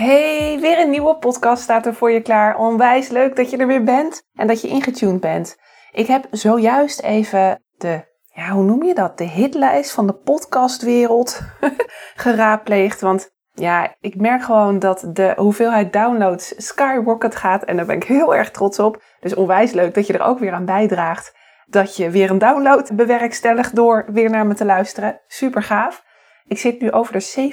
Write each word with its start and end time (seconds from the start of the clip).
Hey, 0.00 0.58
weer 0.60 0.78
een 0.78 0.90
nieuwe 0.90 1.16
podcast 1.16 1.62
staat 1.62 1.86
er 1.86 1.94
voor 1.94 2.10
je 2.10 2.20
klaar. 2.20 2.56
Onwijs 2.56 3.08
leuk 3.08 3.36
dat 3.36 3.50
je 3.50 3.56
er 3.56 3.66
weer 3.66 3.84
bent 3.84 4.22
en 4.34 4.46
dat 4.46 4.60
je 4.60 4.68
ingetuned 4.68 5.20
bent. 5.20 5.56
Ik 5.92 6.06
heb 6.06 6.26
zojuist 6.30 7.02
even 7.02 7.62
de, 7.76 8.04
ja, 8.24 8.48
hoe 8.48 8.64
noem 8.64 8.82
je 8.82 8.94
dat? 8.94 9.18
De 9.18 9.24
hitlijst 9.24 9.92
van 9.92 10.06
de 10.06 10.14
podcastwereld 10.14 11.40
geraadpleegd. 12.24 13.00
Want 13.00 13.30
ja, 13.52 13.94
ik 14.00 14.16
merk 14.16 14.42
gewoon 14.42 14.78
dat 14.78 15.08
de 15.12 15.32
hoeveelheid 15.36 15.92
downloads 15.92 16.54
skyrocket 16.56 17.36
gaat 17.36 17.64
en 17.64 17.76
daar 17.76 17.86
ben 17.86 17.96
ik 17.96 18.04
heel 18.04 18.34
erg 18.34 18.50
trots 18.50 18.78
op. 18.78 19.02
Dus 19.20 19.34
onwijs 19.34 19.72
leuk 19.72 19.94
dat 19.94 20.06
je 20.06 20.12
er 20.12 20.24
ook 20.24 20.38
weer 20.38 20.52
aan 20.52 20.64
bijdraagt. 20.64 21.36
Dat 21.66 21.96
je 21.96 22.10
weer 22.10 22.30
een 22.30 22.38
download 22.38 22.90
bewerkstelligt 22.94 23.76
door 23.76 24.04
weer 24.12 24.30
naar 24.30 24.46
me 24.46 24.54
te 24.54 24.64
luisteren. 24.64 25.20
Super 25.26 25.62
gaaf. 25.62 26.04
Ik 26.46 26.58
zit 26.58 26.80
nu 26.80 26.90
over 26.90 27.12
de 27.12 27.50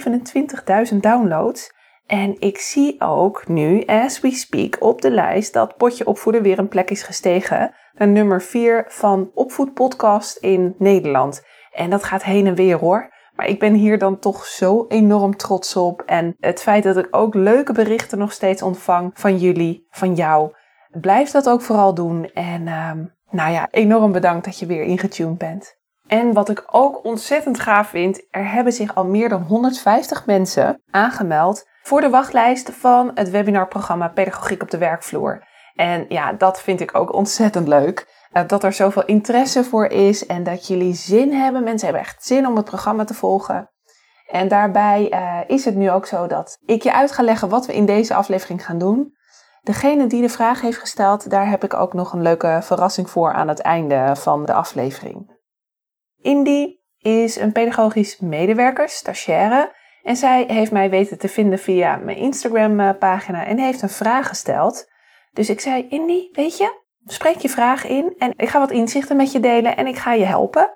27.000 0.91 0.97
downloads. 0.97 1.75
En 2.07 2.35
ik 2.39 2.57
zie 2.57 3.01
ook 3.01 3.47
nu, 3.47 3.85
as 3.85 4.19
we 4.19 4.31
speak, 4.31 4.75
op 4.79 5.01
de 5.01 5.11
lijst 5.11 5.53
dat 5.53 5.77
Potje 5.77 6.07
Opvoeden 6.07 6.41
weer 6.41 6.59
een 6.59 6.67
plek 6.67 6.89
is 6.89 7.03
gestegen. 7.03 7.73
Naar 7.93 8.07
nummer 8.07 8.41
4 8.41 8.85
van 8.87 9.31
Opvoedpodcast 9.33 10.37
in 10.37 10.75
Nederland. 10.77 11.45
En 11.71 11.89
dat 11.89 12.03
gaat 12.03 12.23
heen 12.23 12.47
en 12.47 12.55
weer 12.55 12.77
hoor. 12.77 13.13
Maar 13.35 13.47
ik 13.47 13.59
ben 13.59 13.73
hier 13.73 13.97
dan 13.97 14.19
toch 14.19 14.45
zo 14.45 14.85
enorm 14.87 15.37
trots 15.37 15.75
op. 15.75 16.01
En 16.01 16.35
het 16.39 16.61
feit 16.61 16.83
dat 16.83 16.97
ik 16.97 17.07
ook 17.11 17.33
leuke 17.33 17.73
berichten 17.73 18.17
nog 18.17 18.31
steeds 18.31 18.61
ontvang 18.61 19.11
van 19.13 19.37
jullie, 19.37 19.87
van 19.89 20.13
jou. 20.13 20.51
Blijf 21.01 21.31
dat 21.31 21.49
ook 21.49 21.61
vooral 21.61 21.93
doen. 21.93 22.29
En 22.33 22.61
uh, 22.61 22.91
nou 23.29 23.51
ja, 23.51 23.67
enorm 23.71 24.11
bedankt 24.11 24.45
dat 24.45 24.59
je 24.59 24.65
weer 24.65 24.83
ingetuned 24.83 25.37
bent. 25.37 25.75
En 26.07 26.33
wat 26.33 26.49
ik 26.49 26.63
ook 26.71 27.03
ontzettend 27.03 27.59
gaaf 27.59 27.89
vind, 27.89 28.27
er 28.29 28.51
hebben 28.51 28.73
zich 28.73 28.95
al 28.95 29.05
meer 29.05 29.29
dan 29.29 29.41
150 29.41 30.25
mensen 30.25 30.81
aangemeld 30.91 31.65
voor 31.87 32.01
de 32.01 32.09
wachtlijst 32.09 32.69
van 32.71 33.11
het 33.13 33.29
webinarprogramma 33.29 34.07
Pedagogiek 34.07 34.61
op 34.61 34.71
de 34.71 34.77
werkvloer. 34.77 35.47
En 35.75 36.05
ja, 36.09 36.33
dat 36.33 36.61
vind 36.61 36.79
ik 36.79 36.95
ook 36.95 37.13
ontzettend 37.13 37.67
leuk. 37.67 38.27
Uh, 38.33 38.47
dat 38.47 38.63
er 38.63 38.73
zoveel 38.73 39.05
interesse 39.05 39.63
voor 39.63 39.85
is 39.85 40.25
en 40.25 40.43
dat 40.43 40.67
jullie 40.67 40.93
zin 40.93 41.33
hebben. 41.33 41.63
Mensen 41.63 41.87
hebben 41.87 42.05
echt 42.05 42.25
zin 42.25 42.47
om 42.47 42.55
het 42.55 42.65
programma 42.65 43.03
te 43.03 43.13
volgen. 43.13 43.69
En 44.27 44.47
daarbij 44.47 45.11
uh, 45.13 45.39
is 45.55 45.65
het 45.65 45.75
nu 45.75 45.91
ook 45.91 46.05
zo 46.05 46.27
dat 46.27 46.57
ik 46.65 46.83
je 46.83 46.93
uit 46.93 47.11
ga 47.11 47.23
leggen 47.23 47.49
wat 47.49 47.65
we 47.65 47.73
in 47.73 47.85
deze 47.85 48.13
aflevering 48.13 48.65
gaan 48.65 48.77
doen. 48.77 49.15
Degene 49.61 50.07
die 50.07 50.21
de 50.21 50.29
vraag 50.29 50.61
heeft 50.61 50.79
gesteld, 50.79 51.29
daar 51.29 51.49
heb 51.49 51.63
ik 51.63 51.73
ook 51.73 51.93
nog 51.93 52.13
een 52.13 52.21
leuke 52.21 52.59
verrassing 52.61 53.09
voor 53.09 53.33
aan 53.33 53.47
het 53.47 53.59
einde 53.59 54.11
van 54.15 54.45
de 54.45 54.53
aflevering. 54.53 55.35
Indy 56.21 56.75
is 56.97 57.35
een 57.35 57.51
pedagogisch 57.51 58.19
medewerker, 58.19 58.89
stagiaire 58.89 59.75
en 60.07 60.15
zij 60.15 60.43
heeft 60.47 60.71
mij 60.71 60.89
weten 60.89 61.17
te 61.17 61.27
vinden 61.27 61.59
via 61.59 61.95
mijn 61.95 62.17
Instagram-pagina 62.17 63.45
en 63.45 63.59
heeft 63.59 63.81
een 63.81 63.89
vraag 63.89 64.27
gesteld. 64.27 64.89
Dus 65.31 65.49
ik 65.49 65.59
zei: 65.59 65.87
Indy, 65.89 66.29
weet 66.31 66.57
je, 66.57 66.81
spreek 67.05 67.37
je 67.37 67.49
vraag 67.49 67.85
in 67.85 68.13
en 68.17 68.33
ik 68.35 68.49
ga 68.49 68.59
wat 68.59 68.71
inzichten 68.71 69.17
met 69.17 69.31
je 69.31 69.39
delen 69.39 69.77
en 69.77 69.87
ik 69.87 69.97
ga 69.97 70.13
je 70.13 70.25
helpen. 70.25 70.69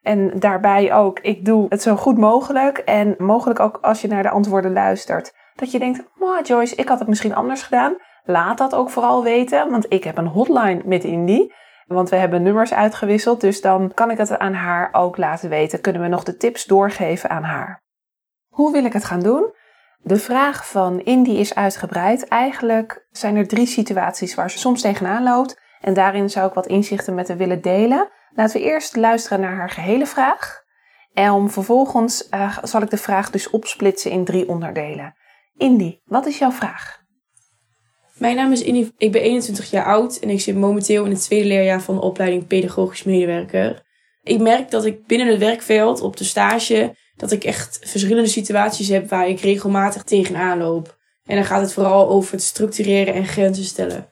En 0.00 0.38
daarbij 0.38 0.94
ook, 0.94 1.18
ik 1.20 1.44
doe 1.44 1.66
het 1.68 1.82
zo 1.82 1.96
goed 1.96 2.18
mogelijk. 2.18 2.78
En 2.78 3.14
mogelijk 3.18 3.60
ook 3.60 3.78
als 3.82 4.00
je 4.00 4.08
naar 4.08 4.22
de 4.22 4.30
antwoorden 4.30 4.72
luistert, 4.72 5.34
dat 5.54 5.70
je 5.70 5.78
denkt: 5.78 6.04
Oh, 6.18 6.40
Joyce, 6.42 6.74
ik 6.74 6.88
had 6.88 6.98
het 6.98 7.08
misschien 7.08 7.34
anders 7.34 7.62
gedaan. 7.62 7.96
Laat 8.24 8.58
dat 8.58 8.74
ook 8.74 8.90
vooral 8.90 9.22
weten, 9.22 9.70
want 9.70 9.86
ik 9.88 10.04
heb 10.04 10.16
een 10.16 10.26
hotline 10.26 10.82
met 10.84 11.04
Indy. 11.04 11.48
Want 11.86 12.08
we 12.08 12.16
hebben 12.16 12.42
nummers 12.42 12.74
uitgewisseld, 12.74 13.40
dus 13.40 13.60
dan 13.60 13.94
kan 13.94 14.10
ik 14.10 14.18
het 14.18 14.38
aan 14.38 14.54
haar 14.54 14.88
ook 14.92 15.16
laten 15.16 15.48
weten. 15.48 15.80
Kunnen 15.80 16.02
we 16.02 16.08
nog 16.08 16.24
de 16.24 16.36
tips 16.36 16.64
doorgeven 16.64 17.30
aan 17.30 17.42
haar? 17.42 17.81
Hoe 18.52 18.72
wil 18.72 18.84
ik 18.84 18.92
het 18.92 19.04
gaan 19.04 19.22
doen? 19.22 19.54
De 20.02 20.16
vraag 20.16 20.68
van 20.68 21.00
Indy 21.00 21.30
is 21.30 21.54
uitgebreid. 21.54 22.28
Eigenlijk 22.28 23.06
zijn 23.10 23.36
er 23.36 23.48
drie 23.48 23.66
situaties 23.66 24.34
waar 24.34 24.50
ze 24.50 24.58
soms 24.58 24.80
tegenaan 24.80 25.22
loopt. 25.22 25.60
En 25.80 25.94
daarin 25.94 26.30
zou 26.30 26.48
ik 26.48 26.54
wat 26.54 26.66
inzichten 26.66 27.14
met 27.14 27.28
haar 27.28 27.36
willen 27.36 27.62
delen. 27.62 28.08
Laten 28.34 28.60
we 28.60 28.66
eerst 28.66 28.96
luisteren 28.96 29.40
naar 29.40 29.56
haar 29.56 29.70
gehele 29.70 30.06
vraag. 30.06 30.62
En 31.12 31.30
om 31.30 31.50
vervolgens 31.50 32.28
uh, 32.30 32.58
zal 32.62 32.82
ik 32.82 32.90
de 32.90 32.96
vraag 32.96 33.30
dus 33.30 33.50
opsplitsen 33.50 34.10
in 34.10 34.24
drie 34.24 34.48
onderdelen. 34.48 35.14
Indy, 35.56 35.98
wat 36.04 36.26
is 36.26 36.38
jouw 36.38 36.50
vraag? 36.50 37.00
Mijn 38.18 38.36
naam 38.36 38.52
is 38.52 38.62
Indy, 38.62 38.90
ik 38.96 39.12
ben 39.12 39.22
21 39.22 39.70
jaar 39.70 39.84
oud 39.84 40.16
en 40.16 40.30
ik 40.30 40.40
zit 40.40 40.56
momenteel 40.56 41.04
in 41.04 41.10
het 41.10 41.22
tweede 41.22 41.46
leerjaar 41.46 41.80
van 41.80 41.94
de 41.94 42.00
opleiding 42.00 42.46
pedagogisch 42.46 43.02
medewerker. 43.02 43.82
Ik 44.22 44.40
merk 44.40 44.70
dat 44.70 44.84
ik 44.84 45.06
binnen 45.06 45.26
het 45.26 45.38
werkveld 45.38 46.00
op 46.00 46.16
de 46.16 46.24
stage 46.24 46.96
dat 47.22 47.32
ik 47.32 47.44
echt 47.44 47.78
verschillende 47.82 48.28
situaties 48.28 48.88
heb 48.88 49.08
waar 49.08 49.28
ik 49.28 49.40
regelmatig 49.40 50.02
tegenaan 50.02 50.58
loop. 50.58 50.98
En 51.24 51.36
dan 51.36 51.44
gaat 51.44 51.60
het 51.60 51.72
vooral 51.72 52.08
over 52.08 52.32
het 52.32 52.42
structureren 52.42 53.14
en 53.14 53.26
grenzen 53.26 53.64
stellen. 53.64 54.08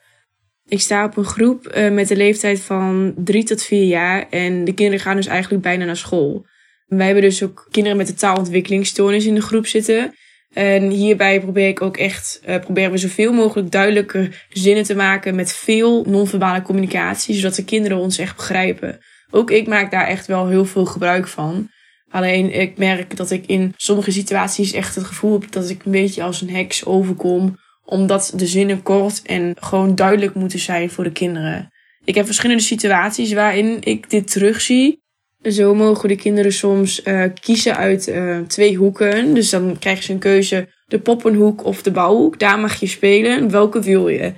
Ik 0.67 0.81
sta 0.81 1.05
op 1.05 1.17
een 1.17 1.25
groep 1.25 1.75
uh, 1.77 1.91
met 1.91 2.11
een 2.11 2.17
leeftijd 2.17 2.61
van 2.61 3.15
drie 3.17 3.45
tot 3.45 3.63
vier 3.63 3.85
jaar 3.85 4.29
en 4.29 4.65
de 4.65 4.75
kinderen 4.75 5.01
gaan 5.01 5.17
dus 5.17 5.27
eigenlijk 5.27 5.63
bijna 5.63 5.85
naar 5.85 5.97
school. 5.97 6.47
Wij 6.87 7.05
hebben 7.05 7.23
dus 7.23 7.43
ook 7.43 7.67
kinderen 7.71 7.99
met 7.99 8.09
een 8.09 8.15
taalontwikkelingsstoornis 8.15 9.27
in 9.27 9.35
de 9.35 9.43
groep 9.43 9.67
zitten. 9.67 10.15
En 10.53 10.91
hierbij 10.91 11.41
probeer 11.41 11.69
ik 11.69 11.83
ook 11.83 11.97
echt, 11.97 12.41
uh, 12.49 12.59
proberen 12.59 12.91
we 12.91 12.99
zoveel 12.99 13.33
mogelijk 13.33 13.71
duidelijker 13.71 14.47
zinnen 14.49 14.85
te 14.85 14.95
maken 14.95 15.35
met 15.35 15.53
veel 15.53 16.05
non-verbale 16.05 16.63
communicatie, 16.63 17.35
zodat 17.35 17.55
de 17.55 17.65
kinderen 17.65 17.99
ons 17.99 18.19
echt 18.19 18.37
begrijpen. 18.37 18.99
Ook 19.31 19.51
ik 19.51 19.67
maak 19.67 19.91
daar 19.91 20.07
echt 20.07 20.27
wel 20.27 20.49
heel 20.49 20.65
veel 20.65 20.87
gebruik 20.87 21.29
van. 21.29 21.71
Alleen 22.11 22.61
ik 22.61 22.79
merk 22.79 23.17
dat 23.17 23.31
ik 23.31 23.47
in 23.47 23.75
sommige 23.77 24.11
situaties 24.11 24.73
echt 24.73 24.95
het 24.95 25.05
gevoel 25.05 25.41
heb 25.41 25.53
dat 25.53 25.71
ik 25.71 25.85
een 25.85 25.93
beetje 25.93 26.23
als 26.23 26.41
een 26.41 26.51
heks 26.51 26.85
overkom. 26.85 27.59
Omdat 27.85 28.33
de 28.37 28.47
zinnen 28.47 28.83
kort 28.83 29.23
en 29.23 29.57
gewoon 29.61 29.95
duidelijk 29.95 30.35
moeten 30.35 30.59
zijn 30.59 30.91
voor 30.91 31.05
de 31.05 31.13
kinderen. 31.13 31.73
Ik 32.05 32.15
heb 32.15 32.27
verschillende 32.27 32.63
situaties 32.63 33.33
waarin 33.33 33.77
ik 33.81 34.11
dit 34.11 34.31
terugzie. 34.31 35.03
Zo 35.43 35.75
mogen 35.75 36.09
de 36.09 36.17
kinderen 36.17 36.53
soms 36.53 37.05
uh, 37.05 37.25
kiezen 37.41 37.77
uit 37.77 38.09
uh, 38.09 38.39
twee 38.39 38.77
hoeken. 38.77 39.35
Dus 39.35 39.51
dan 39.51 39.79
krijgen 39.79 40.05
ze 40.05 40.13
een 40.13 40.19
keuze, 40.19 40.69
de 40.87 41.01
poppenhoek 41.01 41.65
of 41.65 41.83
de 41.83 41.91
bouwhoek. 41.91 42.39
Daar 42.39 42.59
mag 42.59 42.81
je 42.81 42.87
spelen. 42.87 43.51
Welke 43.51 43.83
wil 43.83 44.09
je? 44.09 44.35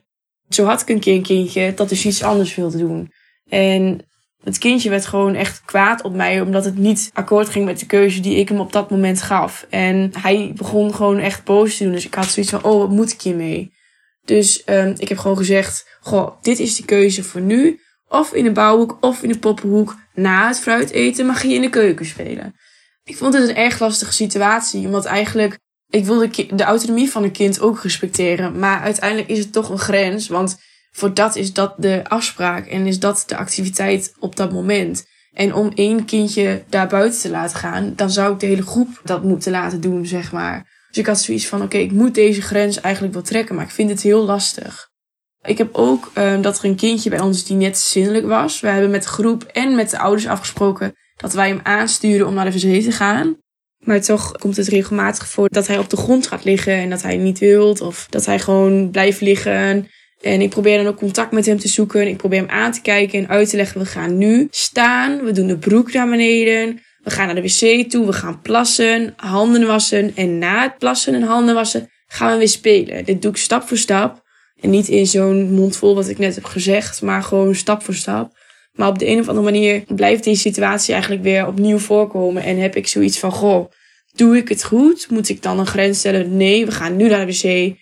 Zo 0.49 0.65
had 0.65 0.81
ik 0.81 0.89
een 0.89 1.00
keer 1.00 1.15
een 1.15 1.22
kindje 1.22 1.72
dat 1.75 1.89
dus 1.89 2.06
iets 2.06 2.22
anders 2.22 2.54
wilde 2.54 2.78
doen. 2.78 3.12
En 3.49 4.00
het 4.44 4.58
kindje 4.58 4.91
werd 4.91 5.06
gewoon 5.06 5.34
echt 5.34 5.62
kwaad 5.64 6.03
op 6.03 6.14
mij, 6.14 6.41
omdat 6.41 6.64
het 6.64 6.78
niet 6.78 7.10
akkoord 7.12 7.48
ging 7.48 7.64
met 7.64 7.78
de 7.78 7.86
keuze 7.86 8.20
die 8.20 8.36
ik 8.36 8.48
hem 8.48 8.60
op 8.60 8.72
dat 8.72 8.91
moment 8.91 9.22
gaf. 9.22 9.66
En 9.70 10.10
hij 10.19 10.53
begon 10.56 10.94
gewoon 10.94 11.19
echt 11.19 11.44
boos 11.44 11.76
te 11.76 11.84
doen. 11.84 11.92
Dus 11.92 12.06
ik 12.06 12.14
had 12.14 12.26
zoiets 12.26 12.53
van, 12.53 12.64
oh, 12.64 12.78
wat 12.78 12.91
moet 12.91 13.12
ik 13.12 13.22
hiermee? 13.22 13.72
Dus 14.25 14.62
um, 14.66 14.94
ik 14.97 15.08
heb 15.08 15.19
gewoon 15.19 15.36
gezegd, 15.36 15.98
goh, 16.00 16.42
dit 16.42 16.58
is 16.58 16.76
de 16.76 16.84
keuze 16.84 17.22
voor 17.22 17.41
nu. 17.41 17.80
Of 18.09 18.33
in 18.33 18.44
de 18.44 18.53
bouwhoek 18.53 18.97
of 19.00 19.22
in 19.22 19.28
de 19.28 19.39
poppenhoek. 19.39 19.97
Na 20.15 20.48
het 20.48 20.60
fruit 20.60 20.91
eten 20.91 21.27
mag 21.27 21.42
je 21.42 21.54
in 21.54 21.60
de 21.60 21.71
keuken 21.71 22.06
spelen. 22.06 22.54
Ik 23.04 23.16
vond 23.16 23.34
het 23.34 23.48
een 23.48 23.56
erg 23.56 23.78
lastige 23.78 24.12
situatie, 24.12 24.86
omdat 24.86 25.04
eigenlijk 25.04 25.59
ik 25.89 26.04
wilde 26.04 26.30
de 26.54 26.62
autonomie 26.62 27.10
van 27.10 27.22
een 27.22 27.33
kind 27.33 27.60
ook 27.60 27.83
respecteren. 27.83 28.59
Maar 28.59 28.80
uiteindelijk 28.80 29.28
is 29.28 29.39
het 29.39 29.53
toch 29.53 29.68
een 29.68 29.78
grens, 29.78 30.28
want 30.28 30.56
voor 30.92 31.15
dat 31.15 31.36
is 31.36 31.53
dat 31.53 31.74
de 31.78 32.00
afspraak 32.09 32.66
en 32.66 32.86
is 32.86 32.98
dat 32.98 33.24
de 33.27 33.36
activiteit 33.36 34.15
op 34.18 34.36
dat 34.36 34.53
moment. 34.53 35.04
En 35.33 35.54
om 35.54 35.72
één 35.74 36.04
kindje 36.04 36.62
daar 36.68 36.89
buiten 36.89 37.21
te 37.21 37.30
laten 37.30 37.56
gaan, 37.56 37.92
dan 37.97 38.10
zou 38.10 38.33
ik 38.33 38.41
de 38.41 38.47
hele 38.47 38.62
groep 38.62 39.00
dat 39.04 39.22
moeten 39.22 39.53
laten 39.53 39.80
doen, 39.80 40.06
zeg 40.06 40.33
maar. 40.33 40.71
Dus 40.89 40.98
ik 40.98 41.06
had 41.06 41.21
zoiets 41.21 41.47
van, 41.47 41.62
oké, 41.62 41.77
ik 41.77 41.92
moet 41.92 42.15
deze 42.15 42.42
grens 42.42 42.80
eigenlijk 42.80 43.15
wel 43.15 43.22
trekken, 43.22 43.54
maar 43.54 43.65
ik 43.65 43.71
vind 43.71 43.91
het 43.91 44.03
heel 44.03 44.24
lastig. 44.24 44.91
Ik 45.42 45.59
heb 45.59 45.74
ook 45.74 46.10
uh, 46.15 46.42
dat 46.42 46.59
er 46.59 46.65
een 46.65 46.77
kindje 46.77 47.10
bij 47.10 47.21
ons 47.21 47.44
die 47.44 47.56
net 47.56 47.78
zinnelijk 47.78 48.27
was. 48.27 48.60
We 48.60 48.68
hebben 48.68 48.91
met 48.91 49.03
de 49.03 49.09
groep 49.09 49.42
en 49.42 49.74
met 49.74 49.91
de 49.91 49.98
ouders 49.98 50.27
afgesproken 50.27 50.92
dat 51.16 51.33
wij 51.33 51.48
hem 51.48 51.60
aansturen 51.62 52.27
om 52.27 52.34
naar 52.34 52.50
de 52.50 52.53
wc 52.53 52.83
te 52.83 52.92
gaan. 52.92 53.36
Maar 53.78 54.00
toch 54.00 54.33
komt 54.33 54.56
het 54.56 54.68
regelmatig 54.68 55.28
voor 55.28 55.48
dat 55.48 55.66
hij 55.66 55.78
op 55.78 55.91
de 55.91 55.97
grond 55.97 56.27
gaat 56.27 56.44
liggen 56.44 56.74
en 56.74 56.91
dat 56.91 57.03
hij 57.03 57.16
niet 57.16 57.39
wilt. 57.39 57.80
Of 57.80 58.06
dat 58.10 58.27
hij 58.27 58.39
gewoon 58.39 58.91
blijft 58.91 59.21
liggen. 59.21 59.89
En 60.22 60.41
ik 60.41 60.51
probeer 60.51 60.77
dan 60.77 60.86
ook 60.86 60.97
contact 60.97 61.33
met 61.33 61.47
hem 61.47 61.59
te 61.59 61.69
zoeken. 61.69 62.09
Ik 62.09 62.16
probeer 62.16 62.39
hem 62.39 62.51
aan 62.51 62.72
te 62.72 62.80
kijken 62.80 63.19
en 63.19 63.28
uit 63.28 63.48
te 63.51 63.57
leggen. 63.57 63.80
We 63.80 63.86
gaan 63.86 64.19
nu 64.19 64.48
staan. 64.51 65.24
We 65.24 65.33
doen 65.33 65.47
de 65.47 65.59
broek 65.59 65.92
naar 65.92 66.09
beneden. 66.09 66.80
We 67.03 67.10
gaan 67.10 67.27
naar 67.27 67.34
de 67.34 67.42
wc 67.42 67.91
toe, 67.91 68.07
we 68.07 68.13
gaan 68.13 68.41
plassen, 68.41 69.15
handen 69.16 69.66
wassen. 69.66 70.13
En 70.16 70.39
na 70.39 70.63
het 70.63 70.78
plassen 70.78 71.15
en 71.15 71.22
handen 71.22 71.54
wassen 71.54 71.91
gaan 72.07 72.33
we 72.33 72.39
weer 72.39 72.48
spelen. 72.48 73.04
Dit 73.04 73.22
doe 73.22 73.30
ik 73.30 73.36
stap 73.36 73.69
voor 73.69 73.77
stap. 73.77 74.22
En 74.60 74.71
niet 74.71 74.89
in 74.89 75.07
zo'n 75.07 75.53
mondvol 75.53 75.95
wat 75.95 76.09
ik 76.09 76.19
net 76.19 76.34
heb 76.34 76.45
gezegd, 76.45 77.03
maar 77.03 77.22
gewoon 77.22 77.54
stap 77.54 77.83
voor 77.83 77.95
stap. 77.95 78.39
Maar 78.72 78.89
op 78.89 78.98
de 78.98 79.07
een 79.07 79.21
of 79.21 79.28
andere 79.28 79.45
manier 79.45 79.84
blijft 79.86 80.25
deze 80.25 80.41
situatie 80.41 80.92
eigenlijk 80.92 81.22
weer 81.22 81.47
opnieuw 81.47 81.78
voorkomen. 81.78 82.42
En 82.42 82.59
heb 82.59 82.77
ik 82.77 82.86
zoiets 82.86 83.18
van, 83.18 83.33
goh, 83.33 83.71
doe 84.15 84.36
ik 84.36 84.48
het 84.48 84.65
goed? 84.65 85.10
Moet 85.10 85.28
ik 85.28 85.42
dan 85.42 85.59
een 85.59 85.66
grens 85.66 85.98
stellen? 85.98 86.36
Nee, 86.36 86.66
we 86.66 86.72
gaan 86.72 86.97
nu 86.97 87.09
naar 87.09 87.27
de 87.27 87.33
wc. 87.33 87.77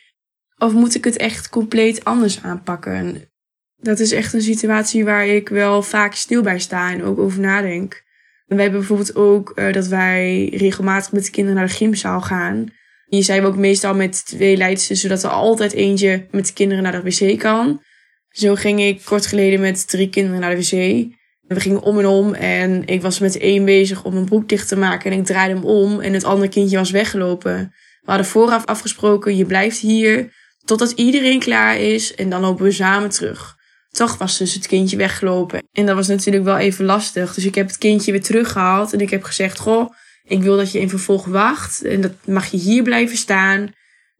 Of 0.61 0.73
moet 0.73 0.95
ik 0.95 1.05
het 1.05 1.17
echt 1.17 1.49
compleet 1.49 2.05
anders 2.05 2.43
aanpakken? 2.43 3.29
Dat 3.77 3.99
is 3.99 4.13
echt 4.13 4.33
een 4.33 4.43
situatie 4.43 5.05
waar 5.05 5.27
ik 5.27 5.49
wel 5.49 5.83
vaak 5.83 6.15
stil 6.15 6.43
bij 6.43 6.59
sta 6.59 6.93
en 6.93 7.03
ook 7.03 7.19
over 7.19 7.41
nadenk. 7.41 8.03
En 8.47 8.57
wij 8.57 8.63
hebben 8.63 8.79
bijvoorbeeld 8.81 9.17
ook 9.17 9.53
uh, 9.55 9.73
dat 9.73 9.87
wij 9.87 10.49
regelmatig 10.49 11.13
met 11.13 11.25
de 11.25 11.31
kinderen 11.31 11.59
naar 11.59 11.69
de 11.69 11.75
gymzaal 11.75 12.21
gaan. 12.21 12.67
Hier 13.07 13.23
zijn 13.23 13.43
we 13.43 13.49
ook 13.49 13.57
meestal 13.57 13.95
met 13.95 14.27
twee 14.27 14.57
leidsters, 14.57 15.01
zodat 15.01 15.23
er 15.23 15.31
altijd 15.31 15.73
eentje 15.73 16.27
met 16.31 16.47
de 16.47 16.53
kinderen 16.53 16.83
naar 16.83 17.03
de 17.03 17.03
wc 17.03 17.39
kan. 17.39 17.83
Zo 18.29 18.55
ging 18.55 18.81
ik 18.81 19.05
kort 19.05 19.27
geleden 19.27 19.61
met 19.61 19.89
drie 19.89 20.09
kinderen 20.09 20.41
naar 20.41 20.57
de 20.57 20.57
wc. 20.57 21.07
We 21.41 21.61
gingen 21.61 21.83
om 21.83 21.99
en 21.99 22.07
om 22.07 22.35
en 22.35 22.87
ik 22.87 23.03
was 23.03 23.19
met 23.19 23.39
één 23.39 23.65
bezig 23.65 24.05
om 24.05 24.13
mijn 24.13 24.25
broek 24.25 24.49
dicht 24.49 24.69
te 24.69 24.77
maken 24.77 25.13
en 25.13 25.19
ik 25.19 25.25
draaide 25.25 25.55
hem 25.55 25.65
om 25.65 26.01
en 26.01 26.13
het 26.13 26.25
andere 26.25 26.49
kindje 26.49 26.77
was 26.77 26.91
weggelopen. 26.91 27.73
We 28.01 28.11
hadden 28.11 28.27
vooraf 28.27 28.65
afgesproken, 28.65 29.37
je 29.37 29.45
blijft 29.45 29.79
hier 29.79 30.39
totdat 30.65 30.91
iedereen 30.91 31.39
klaar 31.39 31.79
is 31.79 32.15
en 32.15 32.31
dan 32.31 32.41
lopen 32.41 32.65
we 32.65 32.73
samen 32.73 33.11
terug. 33.11 33.59
Toch 33.91 34.19
was 34.19 34.39
dus 34.39 34.55
het 34.55 34.67
kindje 34.67 34.97
weggelopen. 34.97 35.63
En 35.73 35.87
dat 35.87 35.97
was 35.97 36.07
natuurlijk 36.07 36.45
wel 36.45 36.59
even 36.59 36.85
lastig. 36.85 37.35
Dus 37.35 37.45
ik 37.45 37.55
heb 37.55 37.67
het 37.67 37.79
kindje 37.79 38.13
weer 38.13 38.23
teruggehaald 38.23 38.93
en 38.93 39.01
ik 39.01 39.11
heb 39.11 39.23
gezegd, 39.23 39.59
goh, 39.59 39.95
ik 40.25 40.43
wil 40.43 40.57
dat 40.57 40.73
je 40.73 40.81
in 40.81 40.89
vervolg 40.89 41.25
wacht 41.25 41.85
en 41.85 42.01
dat 42.01 42.13
mag 42.25 42.51
je 42.51 42.57
hier 42.57 42.83
blijven 42.83 43.17
staan. 43.17 43.61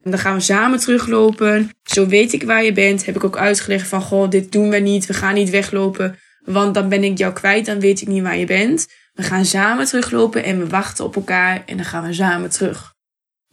En 0.03 0.11
dan 0.11 0.19
gaan 0.19 0.35
we 0.35 0.41
samen 0.41 0.79
teruglopen. 0.79 1.69
Zo 1.83 2.07
weet 2.07 2.33
ik 2.33 2.43
waar 2.43 2.63
je 2.63 2.73
bent. 2.73 3.05
Heb 3.05 3.15
ik 3.15 3.23
ook 3.23 3.37
uitgelegd 3.37 3.87
van, 3.87 4.01
goh, 4.01 4.29
dit 4.29 4.51
doen 4.51 4.69
we 4.69 4.77
niet. 4.77 5.05
We 5.05 5.13
gaan 5.13 5.33
niet 5.33 5.49
weglopen, 5.49 6.19
want 6.45 6.73
dan 6.73 6.89
ben 6.89 7.03
ik 7.03 7.17
jou 7.17 7.33
kwijt. 7.33 7.65
Dan 7.65 7.79
weet 7.79 8.01
ik 8.01 8.07
niet 8.07 8.23
waar 8.23 8.37
je 8.37 8.45
bent. 8.45 8.87
We 9.13 9.23
gaan 9.23 9.45
samen 9.45 9.85
teruglopen 9.85 10.43
en 10.43 10.59
we 10.59 10.67
wachten 10.67 11.05
op 11.05 11.15
elkaar 11.15 11.63
en 11.65 11.77
dan 11.77 11.85
gaan 11.85 12.07
we 12.07 12.13
samen 12.13 12.49
terug. 12.49 12.93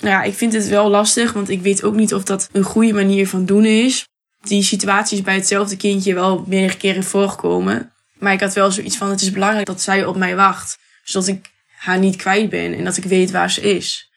Ja, 0.02 0.22
ik 0.22 0.34
vind 0.34 0.52
het 0.52 0.68
wel 0.68 0.88
lastig, 0.88 1.32
want 1.32 1.48
ik 1.48 1.60
weet 1.60 1.82
ook 1.82 1.94
niet 1.94 2.14
of 2.14 2.22
dat 2.22 2.48
een 2.52 2.62
goede 2.62 2.92
manier 2.92 3.28
van 3.28 3.44
doen 3.44 3.64
is. 3.64 4.06
Die 4.40 4.62
situaties 4.62 5.22
bij 5.22 5.34
hetzelfde 5.34 5.76
kindje 5.76 6.14
wel 6.14 6.44
meerdere 6.46 6.76
keren 6.76 7.04
voorkomen. 7.04 7.92
Maar 8.18 8.32
ik 8.32 8.40
had 8.40 8.54
wel 8.54 8.70
zoiets 8.70 8.96
van, 8.96 9.10
het 9.10 9.20
is 9.20 9.30
belangrijk 9.30 9.66
dat 9.66 9.82
zij 9.82 10.04
op 10.04 10.16
mij 10.16 10.36
wacht. 10.36 10.78
Zodat 11.04 11.28
ik 11.28 11.50
haar 11.76 11.98
niet 11.98 12.16
kwijt 12.16 12.50
ben 12.50 12.74
en 12.74 12.84
dat 12.84 12.96
ik 12.96 13.04
weet 13.04 13.30
waar 13.30 13.50
ze 13.50 13.60
is. 13.60 14.10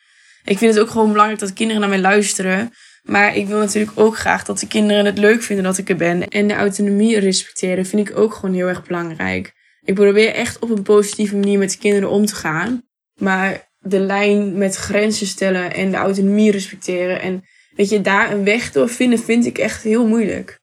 Ik 0.44 0.57
vind 0.57 0.74
het 0.74 0.83
ook 0.83 0.89
gewoon 0.89 1.12
belangrijk 1.12 1.39
dat 1.39 1.54
kinderen 1.54 1.81
naar 1.81 1.89
mij 1.89 2.00
luisteren. 2.00 2.74
Maar 3.04 3.36
ik 3.36 3.48
wil 3.48 3.57
natuurlijk 3.57 4.00
ook 4.00 4.18
graag 4.18 4.44
dat 4.44 4.60
de 4.60 4.68
kinderen 4.68 5.06
het 5.06 5.18
leuk 5.18 5.44
vinden 5.44 5.66
dat 5.66 5.78
ik 5.78 5.89
er 5.89 5.95
ben. 5.95 6.28
En 6.28 6.48
de 6.48 6.54
autonomie 6.54 7.19
respecteren 7.19 7.86
vind 7.86 8.10
ik 8.10 8.18
ook 8.18 8.33
gewoon 8.33 8.56
heel 8.56 8.68
erg 8.68 8.86
belangrijk. 8.86 9.54
Ik 9.83 9.95
probeer 9.95 10.33
echt 10.33 10.60
op 10.60 10.69
een 10.69 10.83
positieve 10.83 11.36
manier 11.36 11.60
met 11.60 11.72
de 11.72 11.78
kinderen 11.78 12.10
om 12.10 12.25
te 12.25 12.36
gaan. 12.36 12.83
Maar 13.16 13.70
de 13.81 14.00
lijn 14.00 14.57
met 14.57 14.75
grenzen 14.75 15.28
stellen 15.28 15.74
en 15.74 15.92
de 15.92 15.98
autonomie 15.98 16.51
respecteren 16.51 17.22
en 17.22 17.44
weet 17.75 17.89
je, 17.89 18.01
daar 18.01 18.31
een 18.31 18.44
weg 18.44 18.72
door 18.72 18.89
vinden, 18.89 19.19
vind 19.19 19.45
ik 19.45 19.57
echt 19.57 19.83
heel 19.83 20.07
moeilijk. 20.07 20.60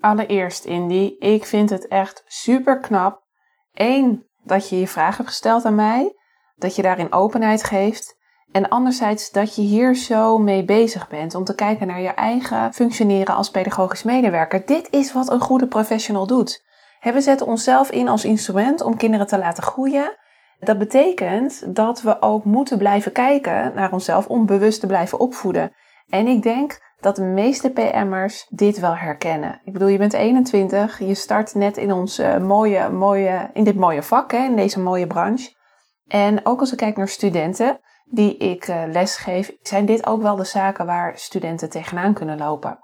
Allereerst, 0.00 0.64
Indy, 0.64 1.14
ik 1.18 1.44
vind 1.44 1.70
het 1.70 1.88
echt 1.88 2.22
super 2.26 2.80
knap. 2.80 3.22
Eén, 3.72 4.26
dat 4.42 4.68
je 4.68 4.78
je 4.78 4.88
vragen 4.88 5.16
hebt 5.16 5.28
gesteld 5.28 5.64
aan 5.64 5.74
mij, 5.74 6.14
dat 6.54 6.76
je 6.76 6.82
daarin 6.82 7.12
openheid 7.12 7.64
geeft. 7.64 8.16
En 8.52 8.68
anderzijds 8.68 9.30
dat 9.30 9.54
je 9.54 9.62
hier 9.62 9.94
zo 9.94 10.38
mee 10.38 10.64
bezig 10.64 11.08
bent 11.08 11.34
om 11.34 11.44
te 11.44 11.54
kijken 11.54 11.86
naar 11.86 12.00
je 12.00 12.08
eigen 12.08 12.72
functioneren 12.72 13.34
als 13.34 13.50
pedagogisch 13.50 14.02
medewerker. 14.02 14.66
Dit 14.66 14.88
is 14.90 15.12
wat 15.12 15.30
een 15.30 15.40
goede 15.40 15.66
professional 15.66 16.26
doet. 16.26 16.64
We 17.00 17.20
zetten 17.20 17.46
onszelf 17.46 17.90
in 17.90 18.08
als 18.08 18.24
instrument 18.24 18.80
om 18.80 18.96
kinderen 18.96 19.26
te 19.26 19.38
laten 19.38 19.62
groeien. 19.62 20.16
Dat 20.64 20.78
betekent 20.78 21.74
dat 21.76 22.02
we 22.02 22.22
ook 22.22 22.44
moeten 22.44 22.78
blijven 22.78 23.12
kijken 23.12 23.72
naar 23.74 23.92
onszelf 23.92 24.26
om 24.26 24.46
bewust 24.46 24.80
te 24.80 24.86
blijven 24.86 25.18
opvoeden. 25.18 25.72
En 26.08 26.26
ik 26.26 26.42
denk 26.42 26.80
dat 27.00 27.16
de 27.16 27.22
meeste 27.22 27.70
PM'ers 27.70 28.46
dit 28.48 28.78
wel 28.78 28.96
herkennen. 28.96 29.60
Ik 29.64 29.72
bedoel, 29.72 29.88
je 29.88 29.98
bent 29.98 30.12
21, 30.12 30.98
je 30.98 31.14
start 31.14 31.54
net 31.54 31.76
in 31.76 31.92
ons 31.92 32.18
uh, 32.18 32.38
mooie, 32.38 32.88
mooie, 32.88 33.50
in 33.52 33.64
dit 33.64 33.76
mooie 33.76 34.02
vak, 34.02 34.32
hè, 34.32 34.44
in 34.44 34.56
deze 34.56 34.80
mooie 34.80 35.06
branche. 35.06 35.54
En 36.06 36.46
ook 36.46 36.60
als 36.60 36.72
ik 36.72 36.78
kijk 36.78 36.96
naar 36.96 37.08
studenten 37.08 37.80
die 38.04 38.36
ik 38.36 38.68
uh, 38.68 38.82
lesgeef, 38.86 39.52
zijn 39.62 39.86
dit 39.86 40.06
ook 40.06 40.22
wel 40.22 40.36
de 40.36 40.44
zaken 40.44 40.86
waar 40.86 41.18
studenten 41.18 41.70
tegenaan 41.70 42.14
kunnen 42.14 42.38
lopen. 42.38 42.78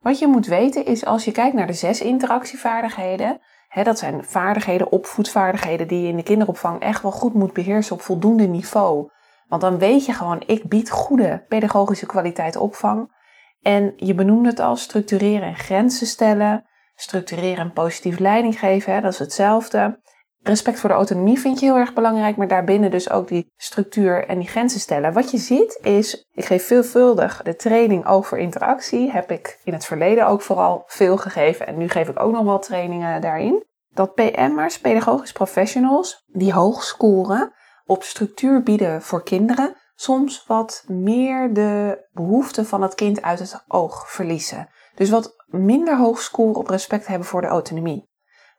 Wat 0.00 0.18
je 0.18 0.26
moet 0.26 0.46
weten 0.46 0.84
is, 0.84 1.04
als 1.04 1.24
je 1.24 1.32
kijkt 1.32 1.54
naar 1.54 1.66
de 1.66 1.72
zes 1.72 2.00
interactievaardigheden, 2.00 3.40
dat 3.74 3.98
zijn 3.98 4.24
vaardigheden, 4.24 4.92
opvoedvaardigheden 4.92 5.88
die 5.88 6.02
je 6.02 6.08
in 6.08 6.16
de 6.16 6.22
kinderopvang 6.22 6.80
echt 6.80 7.02
wel 7.02 7.10
goed 7.10 7.34
moet 7.34 7.52
beheersen 7.52 7.94
op 7.94 8.02
voldoende 8.02 8.46
niveau. 8.46 9.10
Want 9.48 9.62
dan 9.62 9.78
weet 9.78 10.06
je 10.06 10.12
gewoon, 10.12 10.42
ik 10.46 10.68
bied 10.68 10.90
goede 10.90 11.44
pedagogische 11.48 12.06
kwaliteit 12.06 12.56
opvang. 12.56 13.18
En 13.62 13.92
je 13.96 14.14
benoemde 14.14 14.48
het 14.48 14.60
al, 14.60 14.76
structureren 14.76 15.48
en 15.48 15.56
grenzen 15.56 16.06
stellen. 16.06 16.64
Structureren 16.94 17.64
en 17.64 17.72
positief 17.72 18.18
leiding 18.18 18.58
geven, 18.58 19.02
dat 19.02 19.12
is 19.12 19.18
hetzelfde. 19.18 20.00
Respect 20.42 20.80
voor 20.80 20.88
de 20.88 20.94
autonomie 20.94 21.38
vind 21.38 21.60
je 21.60 21.66
heel 21.66 21.76
erg 21.76 21.92
belangrijk, 21.92 22.36
maar 22.36 22.48
daarbinnen 22.48 22.90
dus 22.90 23.10
ook 23.10 23.28
die 23.28 23.52
structuur 23.56 24.26
en 24.26 24.38
die 24.38 24.48
grenzen 24.48 24.80
stellen. 24.80 25.12
Wat 25.12 25.30
je 25.30 25.38
ziet 25.38 25.78
is, 25.82 26.28
ik 26.32 26.44
geef 26.44 26.66
veelvuldig 26.66 27.42
de 27.42 27.56
training 27.56 28.06
over 28.06 28.38
interactie. 28.38 29.10
Heb 29.10 29.30
ik 29.30 29.60
in 29.64 29.72
het 29.72 29.84
verleden 29.84 30.26
ook 30.26 30.42
vooral 30.42 30.82
veel 30.86 31.16
gegeven 31.16 31.66
en 31.66 31.78
nu 31.78 31.88
geef 31.88 32.08
ik 32.08 32.20
ook 32.20 32.32
nog 32.32 32.44
wel 32.44 32.58
trainingen 32.58 33.20
daarin. 33.20 33.64
Dat 33.90 34.14
PM'ers, 34.14 34.78
pedagogisch 34.78 35.32
professionals, 35.32 36.24
die 36.26 36.52
hoog 36.52 36.84
scoren 36.84 37.52
op 37.84 38.02
structuur 38.02 38.62
bieden 38.62 39.02
voor 39.02 39.22
kinderen, 39.22 39.76
soms 39.94 40.44
wat 40.46 40.84
meer 40.86 41.52
de 41.52 42.04
behoeften 42.12 42.66
van 42.66 42.82
het 42.82 42.94
kind 42.94 43.22
uit 43.22 43.38
het 43.38 43.64
oog 43.68 44.10
verliezen. 44.10 44.68
Dus 44.94 45.10
wat 45.10 45.34
minder 45.46 45.96
hoog 45.96 46.20
scoren 46.20 46.60
op 46.60 46.68
respect 46.68 47.06
hebben 47.06 47.26
voor 47.26 47.40
de 47.40 47.46
autonomie. 47.46 48.09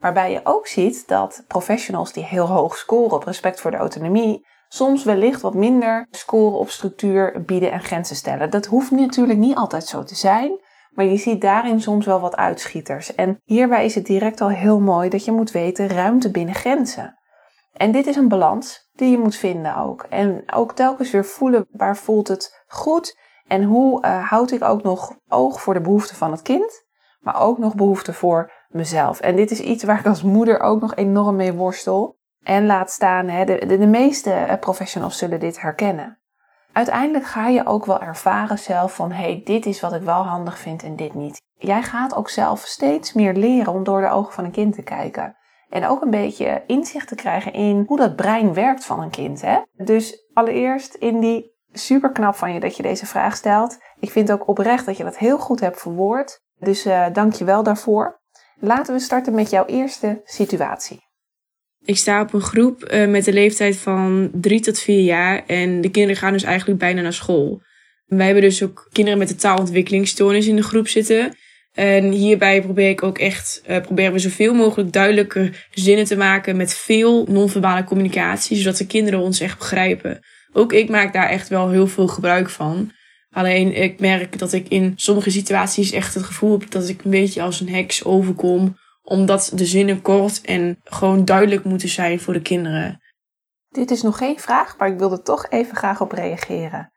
Waarbij 0.02 0.32
je 0.32 0.42
ook 0.44 0.68
ziet 0.68 1.08
dat 1.08 1.44
professionals 1.48 2.14
die 2.14 2.24
heel 2.24 2.48
hoog 2.48 2.78
scoren 2.78 3.16
op 3.16 3.24
respect 3.24 3.62
voor 3.62 3.72
de 3.72 3.78
autonomie, 3.78 4.48
soms 4.68 5.04
wellicht 5.04 5.42
wat 5.42 5.54
minder 5.54 6.08
scoren 6.12 6.60
op 6.60 6.70
structuur 6.70 7.44
bieden 7.46 7.72
en 7.72 7.82
grenzen 7.82 8.16
stellen. 8.16 8.50
Dat 8.50 8.66
hoeft 8.66 8.92
natuurlijk 8.92 9.40
niet 9.40 9.56
altijd 9.56 9.86
zo 9.86 10.04
te 10.04 10.16
zijn, 10.16 10.60
maar 10.92 11.06
je 11.06 11.18
ziet 11.18 11.42
daarin 11.42 11.82
soms 11.82 12.06
wel 12.06 12.20
wat 12.20 12.36
uitschieters. 12.36 13.16
En 13.16 13.40
hierbij 13.44 13.86
is 13.86 13.96
het 13.96 14.06
direct 14.06 14.42
al 14.42 14.50
heel 14.50 14.80
mooi 14.80 15.10
dat 15.10 15.26
je 15.26 15.32
moet 15.32 15.52
weten 15.52 15.88
ruimte 15.88 16.32
binnen 16.32 16.56
grenzen. 16.56 17.18
En 17.74 17.92
dit 17.92 18.08
is 18.08 18.16
een 18.16 18.28
balans 18.28 18.90
die 18.94 19.12
je 19.12 19.18
moet 19.18 19.36
vinden 19.36 19.78
ook. 19.78 20.06
En 20.10 20.44
ook 20.54 20.74
telkens 20.74 21.12
weer 21.12 21.26
voelen 21.26 21.68
waar 21.72 21.98
voelt 21.98 22.28
het 22.28 22.64
goed 22.68 23.18
en 23.48 23.64
hoe 23.64 24.06
uh, 24.06 24.30
houd 24.30 24.52
ik 24.52 24.64
ook 24.64 24.84
nog 24.84 25.16
oog 25.28 25.62
voor 25.62 25.74
de 25.74 25.82
behoeften 25.82 26.16
van 26.16 26.32
het 26.32 26.42
kind, 26.42 26.84
maar 27.20 27.42
ook 27.42 27.58
nog 27.58 27.76
behoeften 27.76 28.14
voor 28.14 28.52
mezelf. 28.74 29.20
En 29.20 29.36
dit 29.36 29.52
is 29.52 29.60
iets 29.60 29.84
waar 29.84 30.00
ik 30.00 30.06
als 30.06 30.24
moeder 30.24 30.60
ook 30.60 30.82
nog 30.82 30.96
enorm 30.96 31.36
mee 31.36 31.54
worstel. 31.54 32.20
En 32.44 32.66
laat 32.66 32.92
staan, 32.92 33.28
hè, 33.28 33.46
de, 33.46 33.78
de, 33.78 33.88
meeste 33.88 34.32
eh, 34.32 34.60
professionals 34.60 35.18
zullen 35.18 35.40
dit 35.40 35.62
herkennen. 35.62 36.20
Uiteindelijk 36.74 37.26
ga 37.26 37.48
je 37.48 37.66
ook 37.66 37.86
wel 37.86 38.02
ervaren 38.02 38.60
zelf 38.60 38.96
van, 38.96 39.12
hé, 39.12 39.24
hey, 39.24 39.42
dit 39.44 39.66
is 39.66 39.82
wat 39.82 39.94
ik 39.94 40.02
wel 40.02 40.24
handig 40.24 40.58
vind 40.58 40.84
en 40.84 40.96
dit 40.96 41.14
niet. 41.14 41.42
Jij 41.58 41.84
gaat 41.84 42.16
ook 42.16 42.30
zelf 42.30 42.60
steeds 42.60 43.14
meer 43.14 43.34
leren 43.34 43.74
om 43.74 43.84
door 43.84 44.02
de 44.02 44.10
ogen 44.10 44.34
van 44.34 44.44
een 44.44 44.52
kind 44.52 44.76
te 44.76 44.82
kijken. 44.82 45.36
En 45.70 45.88
ook 45.88 46.02
een 46.02 46.10
beetje 46.10 46.64
inzicht 46.68 47.08
te 47.08 47.16
krijgen 47.16 47.54
in 47.54 47.84
hoe 47.88 47.98
dat 47.98 48.16
brein 48.16 48.54
werkt 48.54 48.86
van 48.86 49.02
een 49.02 49.10
kind. 49.10 49.42
Hè? 49.42 49.62
Dus 49.74 50.30
allereerst, 50.34 50.94
Indy, 50.94 51.44
super 51.72 52.12
knap 52.12 52.36
van 52.36 52.54
je 52.54 52.60
dat 52.60 52.76
je 52.78 52.84
deze 52.84 53.06
vraag 53.06 53.36
stelt. 53.36 53.78
Ik 54.00 54.12
vind 54.12 54.32
ook 54.32 54.48
oprecht 54.48 54.86
dat 54.86 54.98
je 54.98 55.04
dat 55.04 55.18
heel 55.18 55.38
goed 55.38 55.60
hebt 55.60 55.80
verwoord. 55.80 56.42
Dus 56.58 56.86
uh, 56.86 57.06
dank 57.14 57.34
je 57.34 57.46
wel 57.46 57.64
daarvoor. 57.64 58.21
Laten 58.64 58.94
we 58.94 59.00
starten 59.00 59.34
met 59.34 59.50
jouw 59.50 59.66
eerste 59.66 60.22
situatie. 60.26 61.00
Ik 61.84 61.98
sta 61.98 62.22
op 62.22 62.34
een 62.34 62.42
groep 62.42 62.92
uh, 62.92 63.08
met 63.08 63.26
de 63.26 63.34
leeftijd 63.34 63.78
van 63.78 64.32
drie 64.34 64.60
tot 64.60 64.80
vier 64.80 65.04
jaar 65.04 65.46
en 65.46 65.82
de 65.82 65.92
kinderen 65.92 66.18
gaan 66.18 66.34
dus 66.34 66.44
eigenlijk 66.44 66.80
bijna 66.80 67.02
naar 67.02 67.14
school. 67.14 67.62
Wij 68.06 68.26
hebben 68.26 68.44
dus 68.44 68.64
ook 68.64 68.88
kinderen 68.92 69.20
met 69.20 69.30
een 69.30 69.38
taalontwikkelingsstoornis 69.38 70.48
in 70.48 70.56
de 70.56 70.64
groep 70.64 70.88
zitten. 70.88 71.36
En 71.72 72.12
hierbij 72.12 72.62
probeer 72.62 72.90
ik 72.90 73.04
ook 73.04 73.18
echt, 73.18 73.62
uh, 73.70 73.82
proberen 73.82 74.14
we 74.14 74.20
zoveel 74.20 74.54
mogelijk 74.54 74.92
duidelijke 74.92 75.52
zinnen 75.72 76.06
te 76.06 76.18
maken 76.18 76.58
met 76.58 76.74
veel 76.74 77.26
non-verbale 77.30 77.84
communicatie, 77.84 78.58
zodat 78.58 78.78
de 78.78 78.88
kinderen 78.88 79.20
ons 79.20 79.40
echt 79.40 79.58
begrijpen. 79.58 80.20
Ook 80.54 80.74
ik 80.74 80.90
maak 80.90 81.14
daar 81.14 81.30
echt 81.30 81.48
wel 81.48 81.70
heel 81.70 81.88
veel 81.88 82.08
gebruik 82.08 82.50
van. 82.50 82.92
Alleen 83.32 83.76
ik 83.76 84.00
merk 84.00 84.40
dat 84.40 84.54
ik 84.54 84.68
in 84.68 84.94
sommige 84.96 85.32
situaties 85.32 85.92
echt 85.92 86.14
het 86.14 86.24
gevoel 86.24 86.60
heb 86.60 86.72
dat 86.72 86.88
ik 86.88 87.04
een 87.04 87.12
beetje 87.12 87.42
als 87.42 87.60
een 87.60 87.70
heks 87.70 88.04
overkom, 88.04 88.78
omdat 89.02 89.52
de 89.56 89.66
zinnen 89.66 90.02
kort 90.02 90.42
en 90.42 90.80
gewoon 90.84 91.26
duidelijk 91.26 91.64
moeten 91.64 91.90
zijn 91.90 92.20
voor 92.20 92.34
de 92.34 92.42
kinderen. 92.42 93.02
Dit 93.70 93.92
is 93.92 94.02
nog 94.02 94.18
geen 94.18 94.40
vraag, 94.40 94.78
maar 94.78 94.88
ik 94.88 94.98
wil 94.98 95.12
er 95.12 95.24
toch 95.24 95.50
even 95.50 95.76
graag 95.76 96.02
op 96.02 96.12
reageren. 96.12 96.92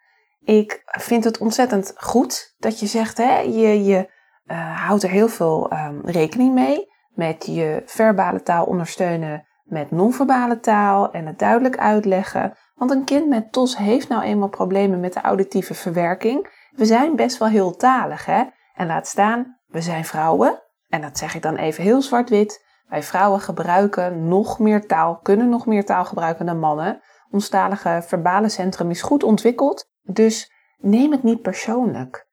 Ik 0.45 0.83
vind 0.85 1.25
het 1.25 1.39
ontzettend 1.39 1.93
goed 1.97 2.55
dat 2.57 2.81
je 2.81 2.87
zegt, 2.87 3.17
hè, 3.17 3.39
je, 3.39 3.85
je 3.85 4.13
uh, 4.47 4.87
houdt 4.87 5.03
er 5.03 5.11
heel 5.11 5.29
veel 5.29 5.73
um, 5.73 6.01
rekening 6.05 6.55
mee 6.55 6.93
met 7.15 7.47
je 7.47 7.83
verbale 7.87 8.43
taal 8.43 8.65
ondersteunen 8.65 9.47
met 9.65 9.91
non-verbale 9.91 10.61
taal 10.61 11.13
en 11.13 11.27
het 11.27 11.39
duidelijk 11.39 11.79
uitleggen. 11.79 12.57
Want 12.75 12.91
een 12.91 13.05
kind 13.05 13.29
met 13.29 13.53
TOS 13.53 13.77
heeft 13.77 14.09
nou 14.09 14.23
eenmaal 14.23 14.49
problemen 14.49 15.01
met 15.01 15.13
de 15.13 15.21
auditieve 15.21 15.75
verwerking. 15.75 16.49
We 16.71 16.85
zijn 16.85 17.17
best 17.17 17.39
wel 17.39 17.49
heel 17.49 17.77
talig, 17.77 18.27
hè? 18.27 18.43
En 18.75 18.87
laat 18.87 19.07
staan, 19.07 19.61
we 19.67 19.81
zijn 19.81 20.05
vrouwen. 20.05 20.63
En 20.89 21.01
dat 21.01 21.19
zeg 21.19 21.35
ik 21.35 21.43
dan 21.43 21.57
even 21.57 21.83
heel 21.83 22.03
zwart-wit. 22.03 22.65
Wij 22.89 23.03
vrouwen 23.03 23.41
gebruiken 23.41 24.29
nog 24.29 24.59
meer 24.59 24.87
taal, 24.87 25.19
kunnen 25.19 25.49
nog 25.49 25.67
meer 25.67 25.85
taal 25.85 26.05
gebruiken 26.05 26.47
dan 26.47 26.59
mannen. 26.59 27.03
Ons 27.31 27.49
talige 27.49 28.01
verbale 28.05 28.49
centrum 28.49 28.91
is 28.91 29.03
goed 29.03 29.23
ontwikkeld, 29.23 29.91
dus 30.03 30.53
neem 30.79 31.13
het 31.13 31.23
niet 31.23 31.43
persoonlijk. 31.43 32.29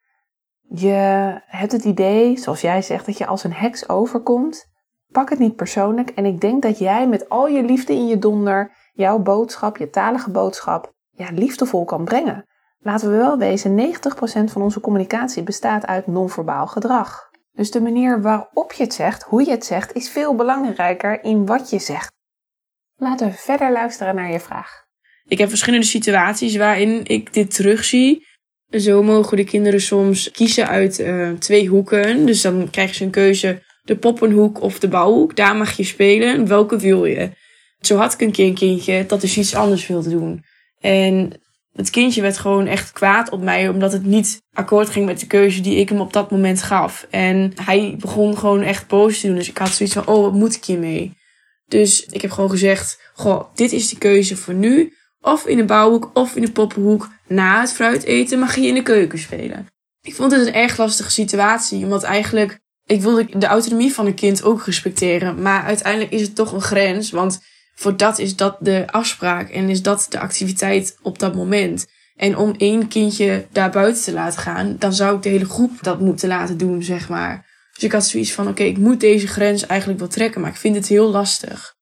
Je 0.61 1.39
hebt 1.45 1.71
het 1.71 1.83
idee, 1.83 2.37
zoals 2.37 2.61
jij 2.61 2.81
zegt, 2.81 3.05
dat 3.05 3.17
je 3.17 3.25
als 3.25 3.43
een 3.43 3.53
heks 3.53 3.89
overkomt. 3.89 4.70
Pak 5.11 5.29
het 5.29 5.39
niet 5.39 5.55
persoonlijk 5.55 6.09
en 6.09 6.25
ik 6.25 6.41
denk 6.41 6.61
dat 6.61 6.79
jij 6.79 7.07
met 7.07 7.29
al 7.29 7.47
je 7.47 7.63
liefde 7.63 7.93
in 7.93 8.07
je 8.07 8.17
donder 8.17 8.71
jouw 8.93 9.19
boodschap, 9.19 9.77
je 9.77 9.89
talige 9.89 10.31
boodschap, 10.31 10.93
ja, 11.11 11.27
liefdevol 11.31 11.85
kan 11.85 12.05
brengen. 12.05 12.45
Laten 12.79 13.11
we 13.11 13.17
wel 13.17 13.37
wezen, 13.37 13.75
90% 13.75 14.51
van 14.51 14.61
onze 14.61 14.79
communicatie 14.79 15.43
bestaat 15.43 15.85
uit 15.85 16.07
non-verbaal 16.07 16.67
gedrag. 16.67 17.29
Dus 17.51 17.71
de 17.71 17.81
manier 17.81 18.21
waarop 18.21 18.71
je 18.71 18.83
het 18.83 18.93
zegt, 18.93 19.23
hoe 19.23 19.45
je 19.45 19.51
het 19.51 19.65
zegt, 19.65 19.93
is 19.93 20.09
veel 20.09 20.35
belangrijker 20.35 21.23
in 21.23 21.45
wat 21.45 21.69
je 21.69 21.79
zegt. 21.79 22.11
Laten 22.95 23.27
we 23.27 23.33
verder 23.33 23.71
luisteren 23.71 24.15
naar 24.15 24.31
je 24.31 24.39
vraag. 24.39 24.85
Ik 25.25 25.37
heb 25.37 25.49
verschillende 25.49 25.85
situaties 25.85 26.55
waarin 26.55 27.05
ik 27.05 27.33
dit 27.33 27.55
terugzie. 27.55 28.27
Zo 28.69 29.03
mogen 29.03 29.37
de 29.37 29.43
kinderen 29.43 29.81
soms 29.81 30.31
kiezen 30.31 30.67
uit 30.67 30.99
uh, 30.99 31.31
twee 31.31 31.67
hoeken. 31.67 32.25
Dus 32.25 32.41
dan 32.41 32.69
krijgen 32.69 32.95
ze 32.95 33.03
een 33.03 33.11
keuze 33.11 33.63
de 33.91 33.97
poppenhoek 33.97 34.61
of 34.61 34.79
de 34.79 34.87
bouwhoek. 34.87 35.35
Daar 35.35 35.55
mag 35.55 35.71
je 35.71 35.83
spelen. 35.83 36.47
Welke 36.47 36.77
wil 36.77 37.05
je? 37.05 37.31
Zo 37.79 37.97
had 37.97 38.13
ik 38.13 38.21
een 38.21 38.31
keer 38.31 38.47
een 38.47 38.53
kindje 38.53 39.05
dat 39.05 39.21
dus 39.21 39.37
iets 39.37 39.55
anders 39.55 39.87
wilde 39.87 40.09
doen. 40.09 40.43
En 40.79 41.31
het 41.73 41.89
kindje 41.89 42.21
werd 42.21 42.37
gewoon 42.37 42.67
echt 42.67 42.91
kwaad 42.91 43.29
op 43.29 43.41
mij, 43.41 43.69
omdat 43.69 43.91
het 43.91 44.05
niet 44.05 44.41
akkoord 44.53 44.89
ging 44.89 45.05
met 45.05 45.19
de 45.19 45.27
keuze 45.27 45.61
die 45.61 45.77
ik 45.77 45.89
hem 45.89 45.99
op 45.99 46.13
dat 46.13 46.31
moment 46.31 46.61
gaf. 46.61 47.07
En 47.09 47.53
hij 47.55 47.95
begon 47.99 48.37
gewoon 48.37 48.61
echt 48.61 48.87
boos 48.87 49.19
te 49.19 49.27
doen. 49.27 49.35
Dus 49.35 49.49
ik 49.49 49.57
had 49.57 49.69
zoiets 49.69 49.95
van, 49.95 50.07
oh, 50.07 50.21
wat 50.21 50.33
moet 50.33 50.55
ik 50.55 50.65
hiermee? 50.65 51.13
Dus 51.67 52.05
ik 52.05 52.21
heb 52.21 52.31
gewoon 52.31 52.49
gezegd, 52.49 53.11
goh, 53.13 53.43
dit 53.55 53.71
is 53.71 53.89
de 53.89 53.97
keuze 53.97 54.35
voor 54.35 54.53
nu. 54.53 54.93
Of 55.21 55.45
in 55.45 55.57
de 55.57 55.65
bouwhoek 55.65 56.11
of 56.13 56.35
in 56.35 56.41
de 56.41 56.51
poppenhoek. 56.51 57.09
Na 57.27 57.59
het 57.59 57.73
fruit 57.73 58.03
eten 58.03 58.39
mag 58.39 58.55
je 58.55 58.67
in 58.67 58.73
de 58.73 58.83
keuken 58.83 59.19
spelen. 59.19 59.67
Ik 60.01 60.15
vond 60.15 60.31
het 60.31 60.47
een 60.47 60.53
erg 60.53 60.77
lastige 60.77 61.11
situatie, 61.11 61.83
omdat 61.83 62.03
eigenlijk 62.03 62.59
ik 62.85 63.01
wilde 63.01 63.37
de 63.37 63.45
autonomie 63.45 63.93
van 63.93 64.05
een 64.05 64.13
kind 64.13 64.43
ook 64.43 64.65
respecteren. 64.65 65.41
Maar 65.41 65.63
uiteindelijk 65.63 66.11
is 66.11 66.21
het 66.21 66.35
toch 66.35 66.51
een 66.51 66.61
grens. 66.61 67.11
Want 67.11 67.39
voor 67.75 67.97
dat 67.97 68.19
is 68.19 68.35
dat 68.35 68.57
de 68.59 68.83
afspraak 68.87 69.49
en 69.49 69.69
is 69.69 69.81
dat 69.81 70.05
de 70.09 70.19
activiteit 70.19 70.97
op 71.01 71.19
dat 71.19 71.35
moment. 71.35 71.87
En 72.15 72.37
om 72.37 72.53
één 72.57 72.87
kindje 72.87 73.47
daar 73.51 73.69
buiten 73.69 74.03
te 74.03 74.13
laten 74.13 74.39
gaan, 74.39 74.75
dan 74.77 74.93
zou 74.93 75.15
ik 75.15 75.21
de 75.21 75.29
hele 75.29 75.45
groep 75.45 75.83
dat 75.83 75.99
moeten 75.99 76.27
laten 76.27 76.57
doen, 76.57 76.83
zeg 76.83 77.09
maar. 77.09 77.49
Dus 77.73 77.83
ik 77.83 77.91
had 77.91 78.05
zoiets 78.05 78.33
van: 78.33 78.47
oké, 78.47 78.63
ik 78.63 78.77
moet 78.77 78.99
deze 78.99 79.27
grens 79.27 79.65
eigenlijk 79.65 79.99
wel 79.99 80.09
trekken, 80.09 80.41
maar 80.41 80.49
ik 80.49 80.55
vind 80.55 80.75
het 80.75 80.87
heel 80.87 81.09
lastig. 81.09 81.75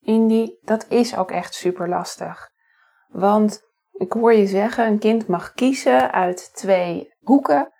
Indy, 0.00 0.46
dat 0.60 0.86
is 0.88 1.16
ook 1.16 1.30
echt 1.30 1.54
super 1.54 1.88
lastig. 1.88 2.50
Want 3.08 3.60
ik 3.92 4.12
hoor 4.12 4.32
je 4.32 4.46
zeggen: 4.46 4.86
een 4.86 4.98
kind 4.98 5.26
mag 5.26 5.52
kiezen 5.52 6.12
uit 6.12 6.50
twee 6.54 7.14
hoeken. 7.18 7.72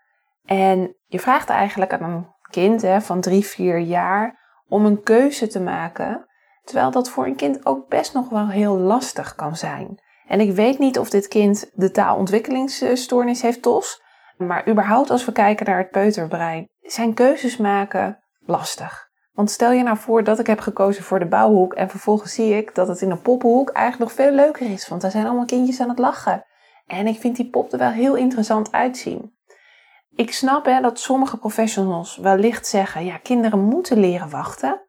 En 0.45 0.97
je 1.09 1.21
vraagt 1.21 1.49
eigenlijk 1.49 1.93
aan 1.93 2.03
een 2.03 2.27
kind 2.51 2.83
hè, 2.83 3.01
van 3.01 3.21
drie, 3.21 3.45
vier 3.45 3.79
jaar 3.79 4.39
om 4.69 4.87
een 4.87 5.03
keuze 5.03 5.47
te 5.47 5.61
maken. 5.61 6.27
Terwijl 6.65 6.91
dat 6.91 7.11
voor 7.11 7.27
een 7.27 7.37
kind 7.37 7.67
ook 7.67 7.89
best 7.89 8.15
nog 8.15 8.29
wel 8.29 8.49
heel 8.49 8.79
lastig 8.79 9.35
kan 9.35 9.57
zijn. 9.57 10.03
En 10.27 10.41
ik 10.41 10.53
weet 10.53 10.79
niet 10.79 10.99
of 10.99 11.11
dit 11.11 11.29
kind 11.29 11.71
de 11.75 11.91
taalontwikkelingsstoornis 11.91 13.43
heeft, 13.43 13.63
TOS. 13.63 14.03
Maar 14.37 14.69
überhaupt 14.69 15.11
als 15.11 15.25
we 15.25 15.33
kijken 15.33 15.67
naar 15.67 15.79
het 15.79 15.91
peuterbrein, 15.91 16.69
zijn 16.81 17.15
keuzes 17.15 17.57
maken 17.57 18.19
lastig. 18.39 19.09
Want 19.33 19.51
stel 19.51 19.73
je 19.73 19.83
nou 19.83 19.97
voor 19.97 20.25
dat 20.25 20.39
ik 20.39 20.47
heb 20.47 20.61
gekozen 20.61 21.05
voor 21.05 21.19
de 21.19 21.27
bouwhoek 21.27 21.75
en 21.75 21.89
vervolgens 21.89 22.35
zie 22.35 22.57
ik 22.57 22.75
dat 22.75 22.89
het 22.89 23.01
in 23.01 23.11
een 23.11 23.23
poppenhoek 23.23 23.71
eigenlijk 23.71 24.11
nog 24.11 24.27
veel 24.27 24.35
leuker 24.35 24.71
is. 24.71 24.89
Want 24.89 25.01
daar 25.01 25.11
zijn 25.11 25.27
allemaal 25.27 25.45
kindjes 25.45 25.81
aan 25.81 25.89
het 25.89 25.99
lachen. 25.99 26.45
En 26.87 27.07
ik 27.07 27.21
vind 27.21 27.37
die 27.37 27.51
pop 27.51 27.73
er 27.73 27.79
wel 27.79 27.91
heel 27.91 28.15
interessant 28.15 28.73
uitzien. 28.73 29.38
Ik 30.19 30.33
snap 30.33 30.65
hè, 30.65 30.81
dat 30.81 30.99
sommige 30.99 31.37
professionals 31.37 32.17
wellicht 32.17 32.67
zeggen, 32.67 33.05
ja, 33.05 33.19
kinderen 33.19 33.61
moeten 33.61 33.99
leren 33.99 34.31
wachten. 34.31 34.81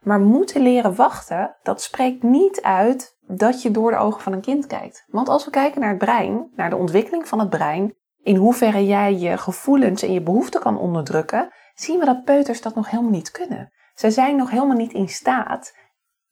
Maar 0.00 0.20
moeten 0.20 0.62
leren 0.62 0.94
wachten, 0.94 1.56
dat 1.62 1.82
spreekt 1.82 2.22
niet 2.22 2.62
uit 2.62 3.16
dat 3.20 3.62
je 3.62 3.70
door 3.70 3.90
de 3.90 3.96
ogen 3.96 4.20
van 4.20 4.32
een 4.32 4.40
kind 4.40 4.66
kijkt. 4.66 5.04
Want 5.06 5.28
als 5.28 5.44
we 5.44 5.50
kijken 5.50 5.80
naar 5.80 5.88
het 5.88 5.98
brein, 5.98 6.50
naar 6.56 6.70
de 6.70 6.76
ontwikkeling 6.76 7.28
van 7.28 7.38
het 7.38 7.50
brein, 7.50 7.94
in 8.22 8.36
hoeverre 8.36 8.86
jij 8.86 9.14
je 9.14 9.38
gevoelens 9.38 10.02
en 10.02 10.12
je 10.12 10.22
behoeften 10.22 10.60
kan 10.60 10.78
onderdrukken, 10.78 11.52
zien 11.74 11.98
we 11.98 12.04
dat 12.04 12.24
peuters 12.24 12.62
dat 12.62 12.74
nog 12.74 12.90
helemaal 12.90 13.12
niet 13.12 13.30
kunnen. 13.30 13.72
Ze 13.94 14.10
zijn 14.10 14.36
nog 14.36 14.50
helemaal 14.50 14.76
niet 14.76 14.92
in 14.92 15.08
staat, 15.08 15.76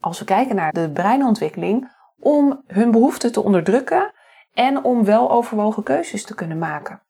als 0.00 0.18
we 0.18 0.24
kijken 0.24 0.56
naar 0.56 0.72
de 0.72 0.90
breinontwikkeling, 0.90 1.92
om 2.18 2.62
hun 2.66 2.90
behoeften 2.90 3.32
te 3.32 3.42
onderdrukken 3.42 4.12
en 4.52 4.84
om 4.84 5.04
wel 5.04 5.30
overwogen 5.30 5.82
keuzes 5.82 6.24
te 6.24 6.34
kunnen 6.34 6.58
maken 6.58 7.02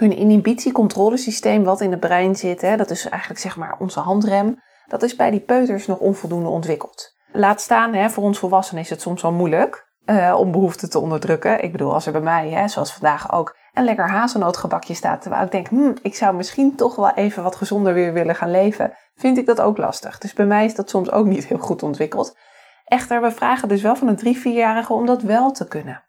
hun 0.00 0.16
inhibitiecontrolesysteem 0.16 1.64
wat 1.64 1.80
in 1.80 1.90
het 1.90 2.00
brein 2.00 2.36
zit, 2.36 2.60
hè, 2.60 2.76
dat 2.76 2.90
is 2.90 3.08
eigenlijk 3.08 3.40
zeg 3.40 3.56
maar 3.56 3.76
onze 3.78 4.00
handrem, 4.00 4.56
dat 4.86 5.02
is 5.02 5.16
bij 5.16 5.30
die 5.30 5.40
peuters 5.40 5.86
nog 5.86 5.98
onvoldoende 5.98 6.48
ontwikkeld. 6.48 7.18
Laat 7.32 7.60
staan, 7.60 7.94
hè, 7.94 8.10
voor 8.10 8.24
ons 8.24 8.38
volwassenen 8.38 8.82
is 8.82 8.90
het 8.90 9.00
soms 9.00 9.22
wel 9.22 9.32
moeilijk 9.32 9.88
uh, 10.06 10.34
om 10.38 10.50
behoeften 10.50 10.90
te 10.90 10.98
onderdrukken. 10.98 11.62
Ik 11.62 11.72
bedoel, 11.72 11.94
als 11.94 12.06
er 12.06 12.12
bij 12.12 12.20
mij, 12.20 12.50
hè, 12.50 12.68
zoals 12.68 12.92
vandaag 12.92 13.32
ook, 13.32 13.56
een 13.72 13.84
lekker 13.84 14.10
hazelnootgebakje 14.10 14.94
staat, 14.94 15.22
terwijl 15.22 15.44
ik 15.44 15.50
denk, 15.50 15.68
hm, 15.68 15.92
ik 16.02 16.14
zou 16.14 16.34
misschien 16.34 16.76
toch 16.76 16.96
wel 16.96 17.10
even 17.10 17.42
wat 17.42 17.56
gezonder 17.56 17.94
weer 17.94 18.12
willen 18.12 18.34
gaan 18.34 18.50
leven, 18.50 18.92
vind 19.14 19.38
ik 19.38 19.46
dat 19.46 19.60
ook 19.60 19.78
lastig. 19.78 20.18
Dus 20.18 20.32
bij 20.32 20.46
mij 20.46 20.64
is 20.64 20.74
dat 20.74 20.90
soms 20.90 21.10
ook 21.10 21.26
niet 21.26 21.46
heel 21.46 21.58
goed 21.58 21.82
ontwikkeld. 21.82 22.36
Echter, 22.84 23.22
we 23.22 23.30
vragen 23.30 23.68
dus 23.68 23.82
wel 23.82 23.96
van 23.96 24.08
een 24.08 24.16
drie, 24.16 24.38
vierjarige 24.38 24.92
om 24.92 25.06
dat 25.06 25.22
wel 25.22 25.52
te 25.52 25.68
kunnen. 25.68 26.04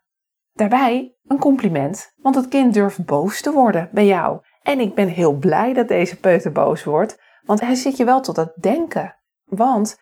Daarbij 0.53 1.15
een 1.27 1.39
compliment, 1.39 2.13
want 2.15 2.35
het 2.35 2.47
kind 2.47 2.73
durft 2.73 3.05
boos 3.05 3.41
te 3.41 3.51
worden 3.51 3.89
bij 3.91 4.05
jou. 4.05 4.39
En 4.61 4.79
ik 4.79 4.95
ben 4.95 5.07
heel 5.07 5.33
blij 5.33 5.73
dat 5.73 5.87
deze 5.87 6.19
peuter 6.19 6.51
boos 6.51 6.83
wordt, 6.83 7.21
want 7.41 7.61
hij 7.61 7.75
zit 7.75 7.97
je 7.97 8.05
wel 8.05 8.21
tot 8.21 8.35
het 8.35 8.53
denken. 8.55 9.15
Want 9.45 9.99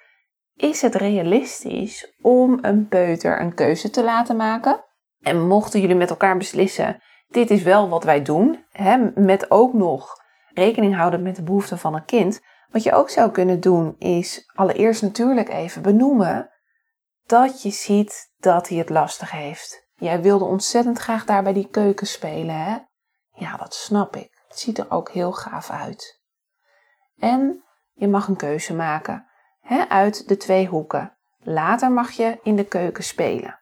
is 0.55 0.81
het 0.81 0.95
realistisch 0.95 2.17
om 2.21 2.57
een 2.61 2.87
peuter 2.87 3.41
een 3.41 3.53
keuze 3.53 3.89
te 3.89 4.03
laten 4.03 4.35
maken? 4.35 4.83
En 5.19 5.47
mochten 5.47 5.81
jullie 5.81 5.95
met 5.95 6.09
elkaar 6.09 6.37
beslissen, 6.37 7.01
dit 7.27 7.51
is 7.51 7.63
wel 7.63 7.89
wat 7.89 8.03
wij 8.03 8.21
doen, 8.21 8.65
hè, 8.71 9.11
met 9.15 9.51
ook 9.51 9.73
nog 9.73 10.15
rekening 10.53 10.95
houden 10.95 11.21
met 11.21 11.35
de 11.35 11.43
behoeften 11.43 11.77
van 11.77 11.95
een 11.95 12.05
kind. 12.05 12.41
Wat 12.71 12.83
je 12.83 12.91
ook 12.91 13.09
zou 13.09 13.31
kunnen 13.31 13.59
doen 13.59 13.95
is 13.97 14.51
allereerst 14.55 15.01
natuurlijk 15.01 15.49
even 15.49 15.81
benoemen 15.81 16.49
dat 17.25 17.61
je 17.61 17.69
ziet 17.69 18.33
dat 18.37 18.69
hij 18.69 18.77
het 18.77 18.89
lastig 18.89 19.31
heeft. 19.31 19.88
Jij 19.99 20.21
wilde 20.21 20.45
ontzettend 20.45 20.99
graag 20.99 21.25
daar 21.25 21.43
bij 21.43 21.53
die 21.53 21.69
keuken 21.69 22.07
spelen, 22.07 22.55
hè? 22.55 22.77
Ja, 23.31 23.57
dat 23.57 23.73
snap 23.73 24.15
ik. 24.15 24.43
Het 24.47 24.59
ziet 24.59 24.77
er 24.77 24.91
ook 24.91 25.09
heel 25.09 25.31
gaaf 25.31 25.69
uit. 25.69 26.21
En 27.17 27.63
je 27.93 28.07
mag 28.07 28.27
een 28.27 28.35
keuze 28.35 28.75
maken 28.75 29.25
hè, 29.59 29.89
uit 29.89 30.27
de 30.27 30.37
twee 30.37 30.67
hoeken. 30.67 31.17
Later 31.37 31.91
mag 31.91 32.11
je 32.11 32.39
in 32.43 32.55
de 32.55 32.65
keuken 32.65 33.03
spelen. 33.03 33.59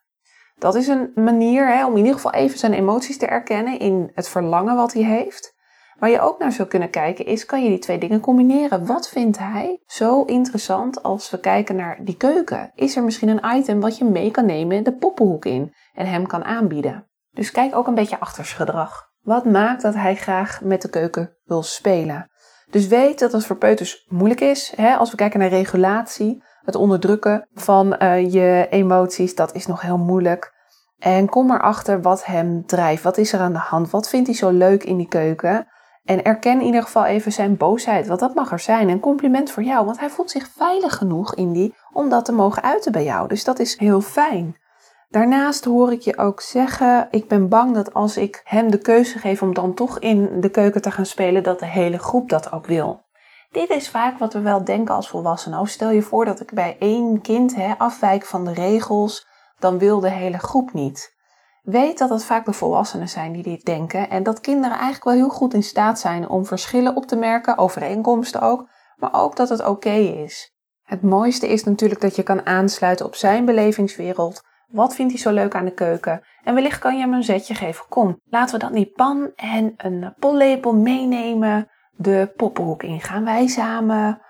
Dat 0.60 0.76
is 0.76 0.88
een 0.88 1.12
manier 1.16 1.68
hè, 1.68 1.86
om 1.86 1.92
in 1.92 1.98
ieder 1.98 2.14
geval 2.14 2.34
even 2.34 2.60
zijn 2.60 2.74
emoties 2.74 3.18
te 3.18 3.28
erkennen 3.28 3.80
in 3.80 4.12
het 4.14 4.30
verlangen 4.30 4.76
wat 4.76 4.94
hij 4.94 5.04
heeft. 5.04 5.56
Waar 6.00 6.10
je 6.10 6.20
ook 6.20 6.40
naar 6.40 6.52
zou 6.52 6.68
kunnen 6.68 6.90
kijken 6.90 7.26
is, 7.26 7.46
kan 7.46 7.64
je 7.64 7.70
die 7.70 7.80
twee 7.80 7.98
dingen 7.98 8.20
combineren? 8.20 8.86
Wat 8.86 9.10
vindt 9.10 9.38
hij 9.38 9.82
zo 9.86 10.24
interessant 10.24 11.04
als 11.04 11.30
we 11.30 11.40
kijken 11.40 11.76
naar 11.76 11.98
die 12.02 12.18
keuken? 12.18 12.72
Is 12.76 12.96
er 12.96 13.04
misschien 13.04 13.28
een 13.28 13.58
item 13.58 13.80
wat 13.80 13.98
je 13.98 14.06
mee 14.06 14.32
kan 14.32 14.46
nemen 14.46 14.84
de 14.84 14.94
poppenhoek 14.94 15.46
in 15.46 15.74
en 15.98 16.06
hem 16.06 16.28
kan 16.28 16.44
aanbieden? 16.44 17.08
Dus 17.32 17.52
kijk 17.52 17.76
ook 17.76 17.88
een 17.88 17.96
beetje 17.96 18.20
achter 18.20 18.46
gedrag. 18.46 19.06
Wat 19.22 19.46
maakt 19.46 19.82
dat 19.82 19.94
hij 19.94 20.16
graag 20.16 20.62
met 20.62 20.82
de 20.82 20.90
keuken 20.90 21.38
wil 21.44 21.64
spelen? 21.64 22.30
Dus 22.70 22.88
weet 22.88 23.20
dat 23.20 23.32
het 23.32 23.46
voor 23.46 23.58
peuters 23.58 24.06
moeilijk 24.10 24.42
is. 24.42 24.74
Hè? 24.76 24.96
Als 24.96 25.12
we 25.12 25.18
kijken 25.18 25.40
naar 25.40 25.50
regulatie, 25.50 26.44
het 26.62 26.76
onderdrukken 26.76 27.48
van 27.54 27.96
uh, 28.00 28.34
je 28.34 28.68
emoties, 28.70 29.36
dat 29.36 29.54
is 29.56 29.68
nog 29.68 29.82
heel 29.82 29.98
moeilijk. 29.98 30.54
En 30.98 31.30
kom 31.30 31.52
erachter 31.52 32.02
wat 32.02 32.26
hem 32.26 32.66
drijft. 32.66 33.04
Wat 33.04 33.18
is 33.18 33.34
er 33.34 33.40
aan 33.40 33.54
de 33.54 33.60
hand? 33.60 33.90
Wat 33.90 34.10
vindt 34.10 34.28
hij 34.28 34.36
zo 34.36 34.50
leuk 34.50 34.84
in 34.84 34.98
die 34.98 35.08
keuken? 35.08 35.68
En 36.04 36.24
erken 36.24 36.60
in 36.60 36.66
ieder 36.66 36.84
geval 36.84 37.06
even 37.06 37.32
zijn 37.32 37.58
boosheid, 37.58 38.08
want 38.08 38.20
dat 38.20 38.36
mag 38.36 38.52
er 38.52 38.60
zijn. 38.60 38.90
Een 38.90 39.00
compliment 39.00 39.52
voor 39.52 39.64
jou, 39.64 39.86
want 39.86 40.00
hij 40.00 40.10
voelt 40.10 40.32
zich 40.32 40.50
veilig 40.56 40.96
genoeg 40.96 41.36
in 41.36 41.52
die 41.52 41.76
om 41.94 42.10
dat 42.10 42.26
te 42.26 42.32
mogen 42.32 42.64
uiten 42.64 42.92
bij 42.92 43.04
jou. 43.04 43.28
Dus 43.28 43.44
dat 43.44 43.60
is 43.60 43.78
heel 43.78 44.02
fijn. 44.02 44.56
Daarnaast 45.08 45.66
hoor 45.66 45.92
ik 45.92 46.02
je 46.02 46.18
ook 46.18 46.42
zeggen: 46.42 47.08
ik 47.12 47.28
ben 47.28 47.50
bang 47.50 47.74
dat 47.74 47.94
als 47.94 48.18
ik 48.18 48.42
hem 48.44 48.72
de 48.72 48.78
keuze 48.78 49.20
geef 49.20 49.42
om 49.42 49.54
dan 49.54 49.74
toch 49.74 50.00
in 50.00 50.42
de 50.42 50.50
keuken 50.50 50.82
te 50.82 50.92
gaan 50.92 51.06
spelen, 51.06 51.44
dat 51.44 51.60
de 51.60 51.66
hele 51.66 51.98
groep 51.98 52.30
dat 52.30 52.52
ook 52.52 52.66
wil. 52.66 53.06
Dit 53.52 53.70
is 53.70 53.90
vaak 53.90 54.20
wat 54.20 54.34
we 54.34 54.40
wel 54.40 54.64
denken 54.64 54.96
als 54.96 55.10
volwassenen. 55.10 55.60
Of 55.60 55.70
stel 55.70 55.90
je 55.90 56.02
voor 56.02 56.26
dat 56.26 56.40
ik 56.40 56.54
bij 56.54 56.76
één 56.80 57.22
kind 57.22 57.56
hè, 57.56 57.74
afwijk 57.78 58.26
van 58.26 58.46
de 58.46 58.54
regels, 58.54 59.28
dan 59.60 59.78
wil 59.78 60.00
de 60.00 60.10
hele 60.10 60.38
groep 60.38 60.74
niet. 60.74 61.16
Weet 61.62 61.98
dat 61.98 62.10
het 62.10 62.24
vaak 62.24 62.46
de 62.46 62.54
volwassenen 62.54 63.10
zijn 63.10 63.32
die 63.32 63.44
dit 63.44 63.66
denken 63.66 64.10
en 64.10 64.24
dat 64.24 64.42
kinderen 64.42 64.78
eigenlijk 64.78 65.04
wel 65.04 65.14
heel 65.14 65.30
goed 65.30 65.54
in 65.54 65.64
staat 65.64 66.00
zijn 66.00 66.30
om 66.30 66.46
verschillen 66.46 66.96
op 66.96 67.06
te 67.06 67.16
merken, 67.16 67.58
overeenkomsten 67.58 68.42
ook, 68.42 68.70
maar 68.96 69.14
ook 69.14 69.36
dat 69.36 69.50
het 69.50 69.66
oké 69.66 69.90
is. 69.96 70.56
Het 70.84 71.02
mooiste 71.02 71.48
is 71.48 71.64
natuurlijk 71.64 72.02
dat 72.02 72.16
je 72.16 72.24
kan 72.24 72.46
aansluiten 72.46 73.06
op 73.06 73.16
zijn 73.16 73.46
belevingswereld. 73.46 74.44
Wat 74.68 74.96
vindt 74.96 75.12
hij 75.12 75.22
zo 75.22 75.32
leuk 75.32 75.56
aan 75.56 75.66
de 75.66 75.74
keuken? 75.74 76.22
En 76.44 76.54
wellicht 76.54 76.80
kan 76.80 76.96
je 76.96 77.02
hem 77.02 77.14
een 77.14 77.24
zetje 77.24 77.56
geven. 77.56 77.86
Kom, 77.90 78.22
laten 78.26 78.60
we 78.60 78.66
dan 78.66 78.74
die 78.74 78.92
pan 78.96 79.32
en 79.36 79.74
een 79.78 80.14
pollepel 80.20 80.76
meenemen 80.76 81.68
de 81.92 82.34
poppenhoek 82.36 82.84
in. 82.84 83.02
Gaan 83.02 83.24
wij 83.24 83.48
samen 83.48 84.22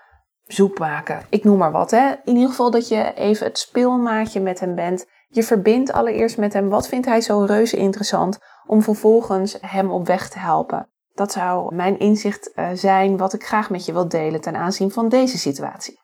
soep 0.46 0.78
maken? 0.78 1.22
Ik 1.28 1.44
noem 1.44 1.58
maar 1.58 1.72
wat, 1.72 1.90
hè. 1.90 2.14
In 2.24 2.34
ieder 2.34 2.48
geval 2.48 2.70
dat 2.70 2.88
je 2.88 3.14
even 3.14 3.46
het 3.46 3.58
speelmaatje 3.58 4.40
met 4.40 4.60
hem 4.60 4.74
bent. 4.74 5.06
Je 5.28 5.42
verbindt 5.42 5.92
allereerst 5.92 6.38
met 6.38 6.52
hem. 6.52 6.68
Wat 6.68 6.88
vindt 6.88 7.06
hij 7.06 7.20
zo 7.20 7.44
reuze 7.44 7.76
interessant? 7.76 8.38
Om 8.66 8.82
vervolgens 8.82 9.58
hem 9.60 9.90
op 9.90 10.06
weg 10.06 10.28
te 10.28 10.38
helpen. 10.38 10.88
Dat 11.14 11.32
zou 11.32 11.74
mijn 11.74 11.98
inzicht 11.98 12.52
eh, 12.52 12.68
zijn 12.74 13.16
wat 13.16 13.32
ik 13.32 13.44
graag 13.44 13.70
met 13.70 13.84
je 13.84 13.92
wil 13.92 14.08
delen 14.08 14.40
ten 14.40 14.56
aanzien 14.56 14.90
van 14.90 15.08
deze 15.08 15.38
situatie. 15.38 16.00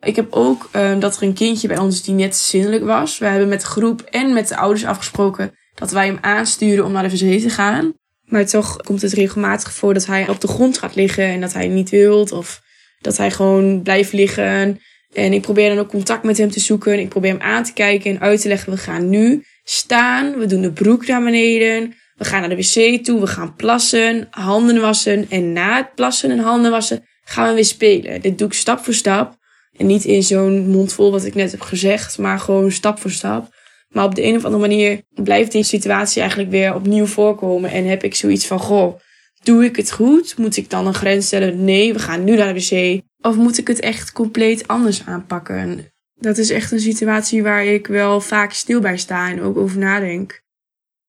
Ik 0.00 0.16
heb 0.16 0.32
ook 0.32 0.68
uh, 0.76 1.00
dat 1.00 1.16
er 1.16 1.22
een 1.22 1.34
kindje 1.34 1.68
bij 1.68 1.78
ons 1.78 2.02
die 2.02 2.14
net 2.14 2.36
zinnelijk 2.36 2.84
was. 2.84 3.18
We 3.18 3.26
hebben 3.26 3.48
met 3.48 3.60
de 3.60 3.66
groep 3.66 4.00
en 4.00 4.32
met 4.32 4.48
de 4.48 4.56
ouders 4.56 4.84
afgesproken 4.84 5.54
dat 5.74 5.90
wij 5.90 6.06
hem 6.06 6.18
aansturen 6.20 6.84
om 6.84 6.92
naar 6.92 7.08
de 7.08 7.10
wc 7.10 7.40
te 7.40 7.50
gaan. 7.50 7.92
Maar 8.24 8.46
toch 8.46 8.76
komt 8.76 9.02
het 9.02 9.12
regelmatig 9.12 9.72
voor 9.72 9.94
dat 9.94 10.06
hij 10.06 10.28
op 10.28 10.40
de 10.40 10.48
grond 10.48 10.78
gaat 10.78 10.94
liggen 10.94 11.24
en 11.24 11.40
dat 11.40 11.52
hij 11.52 11.68
niet 11.68 11.90
wilt. 11.90 12.32
Of 12.32 12.60
dat 13.00 13.16
hij 13.16 13.30
gewoon 13.30 13.82
blijft 13.82 14.12
liggen. 14.12 14.80
En 15.12 15.32
ik 15.32 15.42
probeer 15.42 15.68
dan 15.68 15.78
ook 15.78 15.88
contact 15.88 16.22
met 16.22 16.38
hem 16.38 16.50
te 16.50 16.60
zoeken. 16.60 16.98
Ik 16.98 17.08
probeer 17.08 17.30
hem 17.30 17.40
aan 17.40 17.64
te 17.64 17.72
kijken 17.72 18.10
en 18.10 18.20
uit 18.20 18.40
te 18.40 18.48
leggen. 18.48 18.72
We 18.72 18.78
gaan 18.78 19.08
nu 19.08 19.44
staan. 19.64 20.38
We 20.38 20.46
doen 20.46 20.62
de 20.62 20.72
broek 20.72 21.06
naar 21.06 21.22
beneden. 21.22 21.94
We 22.16 22.24
gaan 22.24 22.40
naar 22.40 22.48
de 22.48 22.56
wc 22.56 23.04
toe. 23.04 23.20
We 23.20 23.26
gaan 23.26 23.54
plassen, 23.56 24.28
handen 24.30 24.80
wassen. 24.80 25.26
En 25.30 25.52
na 25.52 25.76
het 25.76 25.94
plassen 25.94 26.30
en 26.30 26.38
handen 26.38 26.70
wassen 26.70 27.06
gaan 27.24 27.48
we 27.48 27.54
weer 27.54 27.64
spelen. 27.64 28.20
Dit 28.20 28.38
doe 28.38 28.46
ik 28.46 28.54
stap 28.54 28.84
voor 28.84 28.94
stap. 28.94 29.37
En 29.78 29.86
niet 29.86 30.04
in 30.04 30.22
zo'n 30.22 30.68
mondvol 30.68 31.10
wat 31.10 31.24
ik 31.24 31.34
net 31.34 31.50
heb 31.50 31.60
gezegd, 31.60 32.18
maar 32.18 32.38
gewoon 32.38 32.72
stap 32.72 32.98
voor 32.98 33.10
stap. 33.10 33.56
Maar 33.88 34.04
op 34.04 34.14
de 34.14 34.24
een 34.24 34.36
of 34.36 34.44
andere 34.44 34.68
manier 34.68 35.02
blijft 35.14 35.52
die 35.52 35.62
situatie 35.62 36.20
eigenlijk 36.20 36.50
weer 36.50 36.74
opnieuw 36.74 37.06
voorkomen. 37.06 37.70
En 37.70 37.86
heb 37.86 38.02
ik 38.02 38.14
zoiets 38.14 38.46
van, 38.46 38.58
goh, 38.58 39.00
doe 39.42 39.64
ik 39.64 39.76
het 39.76 39.92
goed? 39.92 40.38
Moet 40.38 40.56
ik 40.56 40.70
dan 40.70 40.86
een 40.86 40.94
grens 40.94 41.26
stellen? 41.26 41.64
Nee, 41.64 41.92
we 41.92 41.98
gaan 41.98 42.24
nu 42.24 42.36
naar 42.36 42.54
de 42.54 42.60
wc. 42.60 43.02
Of 43.20 43.36
moet 43.36 43.58
ik 43.58 43.66
het 43.66 43.80
echt 43.80 44.12
compleet 44.12 44.68
anders 44.68 45.06
aanpakken? 45.06 45.92
Dat 46.14 46.38
is 46.38 46.50
echt 46.50 46.72
een 46.72 46.80
situatie 46.80 47.42
waar 47.42 47.64
ik 47.64 47.86
wel 47.86 48.20
vaak 48.20 48.52
stil 48.52 48.80
bij 48.80 48.96
sta 48.96 49.30
en 49.30 49.42
ook 49.42 49.56
over 49.56 49.78
nadenk. 49.78 50.42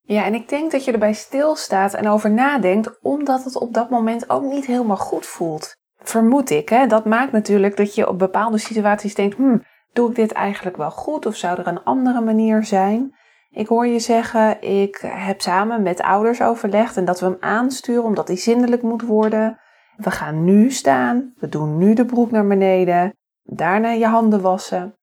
Ja, 0.02 0.26
en 0.26 0.34
ik 0.34 0.50
denk 0.50 0.72
dat 0.72 0.86
je 0.86 0.92
erbij 0.92 1.14
stilstaat 1.14 1.94
en 1.94 2.08
over 2.08 2.32
nadenkt, 2.32 3.00
omdat 3.02 3.44
het 3.44 3.56
op 3.56 3.74
dat 3.74 3.90
moment 3.90 4.30
ook 4.30 4.44
niet 4.44 4.66
helemaal 4.66 4.98
goed 4.98 5.26
voelt. 5.26 5.76
Vermoed 6.02 6.50
ik, 6.50 6.70
hè? 6.70 6.88
Dat 6.88 7.06
maakt 7.06 7.32
natuurlijk 7.32 7.78
dat 7.78 7.96
je 7.96 8.08
op 8.08 8.20
bepaalde 8.20 8.58
situaties 8.58 9.16
denkt, 9.16 9.36
hmm, 9.36 9.64
doe 9.94 10.10
ik 10.10 10.16
dit 10.16 10.32
eigenlijk 10.32 10.78
wel 10.78 10.92
goed 10.92 11.26
of 11.26 11.36
zou 11.36 11.60
er 11.60 11.68
een 11.68 11.84
andere 11.84 12.22
manier 12.22 12.64
zijn? 12.64 13.18
Ik 13.50 13.68
hoor 13.68 13.88
je 13.88 14.00
zeggen, 14.00 14.62
ik 14.62 15.02
heb 15.06 15.42
samen 15.42 15.82
met 15.82 16.02
ouders 16.02 16.42
overlegd 16.42 16.98
en 16.98 17.06
dat 17.06 17.20
we 17.20 17.26
hem 17.26 17.38
aansturen 17.40 18.04
omdat 18.04 18.28
hij 18.28 18.38
zindelijk 18.38 18.82
moet 18.82 19.02
worden. 19.02 19.60
We 19.96 20.12
gaan 20.12 20.44
nu 20.44 20.72
staan, 20.72 21.34
we 21.38 21.50
doen 21.50 21.78
nu 21.78 21.94
de 21.94 22.06
broek 22.06 22.32
naar 22.32 22.48
beneden, 22.48 23.14
daarna 23.44 23.92
je 23.92 24.06
handen 24.06 24.42
wassen. 24.42 24.98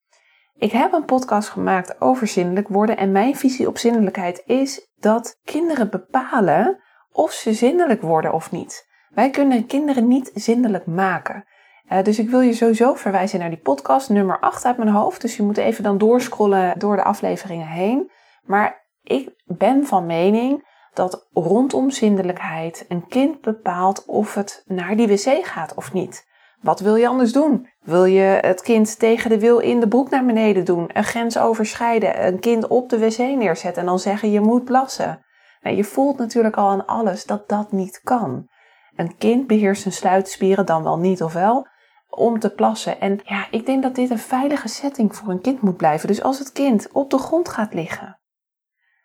Ik 0.59 0.73
heb 0.73 0.93
een 0.93 1.05
podcast 1.05 1.49
gemaakt 1.49 2.01
over 2.01 2.27
zinnelijk 2.27 2.69
worden 2.69 2.97
en 2.97 3.13
mijn 3.13 3.37
visie 3.37 3.69
op 3.69 3.79
zinnelijkheid 3.79 4.43
is 4.45 4.93
dat 4.95 5.39
kinderen 5.45 5.91
bepalen 5.91 6.83
of 7.11 7.33
ze 7.33 7.53
zinnelijk 7.53 8.03
worden 8.03 8.33
of 8.33 8.51
niet. 8.51 8.86
Wij 9.17 9.31
kunnen 9.31 9.67
kinderen 9.67 10.09
niet 10.09 10.31
zindelijk 10.35 10.87
maken. 10.87 11.45
Uh, 11.93 12.03
dus 12.03 12.19
ik 12.19 12.31
wil 12.31 12.41
je 12.41 12.53
sowieso 12.53 12.95
verwijzen 12.95 13.39
naar 13.39 13.49
die 13.49 13.59
podcast 13.59 14.09
nummer 14.09 14.41
8 14.41 14.65
uit 14.65 14.77
mijn 14.77 14.89
hoofd. 14.89 15.21
Dus 15.21 15.37
je 15.37 15.43
moet 15.43 15.57
even 15.57 15.83
dan 15.83 15.99
doorscrollen 15.99 16.79
door 16.79 16.97
de 16.97 17.03
afleveringen 17.03 17.67
heen. 17.67 18.11
Maar 18.45 18.87
ik 19.03 19.31
ben 19.45 19.87
van 19.87 20.07
mening 20.07 20.69
dat 20.95 21.29
rondom 21.33 21.91
zindelijkheid 21.91 22.85
een 22.89 23.07
kind 23.09 23.41
bepaalt 23.41 24.05
of 24.07 24.35
het 24.35 24.63
naar 24.67 24.97
die 24.97 25.09
wc 25.09 25.47
gaat 25.47 25.75
of 25.75 25.93
niet. 25.93 26.27
Wat 26.61 26.81
wil 26.81 26.97
je 26.97 27.09
anders 27.09 27.33
doen? 27.33 27.69
Wil 27.81 28.05
je 28.05 28.39
het 28.41 28.63
kind 28.63 28.99
tegen 28.99 29.31
de 29.31 29.39
wil 29.39 29.59
in 29.59 29.81
de 29.81 29.89
broek 29.89 30.11
naar 30.11 30.25
beneden 30.25 30.65
doen, 30.65 30.91
een 30.93 31.05
grens 31.05 31.39
overschrijden, 31.39 32.27
een 32.27 32.41
kind 32.41 32.67
op 32.67 32.89
de 32.89 32.99
wc 32.99 33.19
neerzetten 33.19 33.83
en 33.83 33.89
dan 33.89 33.99
zeggen 33.99 34.31
je 34.31 34.41
moet 34.41 34.65
plassen? 34.65 35.25
Nou, 35.61 35.77
je 35.77 35.85
voelt 35.85 36.19
natuurlijk 36.19 36.57
al 36.57 36.69
aan 36.69 36.87
alles 36.87 37.25
dat 37.25 37.49
dat 37.49 37.73
niet 37.73 38.01
kan. 38.05 38.49
Een 38.97 39.17
kind 39.17 39.47
beheerst 39.47 39.83
zijn 39.83 39.95
sluitspieren 39.95 40.67
dan 40.67 40.83
wel 40.83 40.99
niet 40.99 41.23
of 41.23 41.33
wel 41.33 41.67
om 42.09 42.39
te 42.39 42.51
plassen. 42.51 43.01
En 43.01 43.21
ja, 43.25 43.47
ik 43.51 43.67
denk 43.67 43.83
dat 43.83 43.95
dit 43.95 44.11
een 44.11 44.19
veilige 44.19 44.69
setting 44.69 45.17
voor 45.17 45.29
een 45.29 45.41
kind 45.41 45.61
moet 45.61 45.77
blijven. 45.77 46.09
Dus 46.09 46.23
als 46.23 46.39
het 46.39 46.53
kind 46.53 46.93
op 46.93 47.11
de 47.11 47.19
grond 47.19 47.49
gaat 47.49 47.75
liggen, 47.75 48.21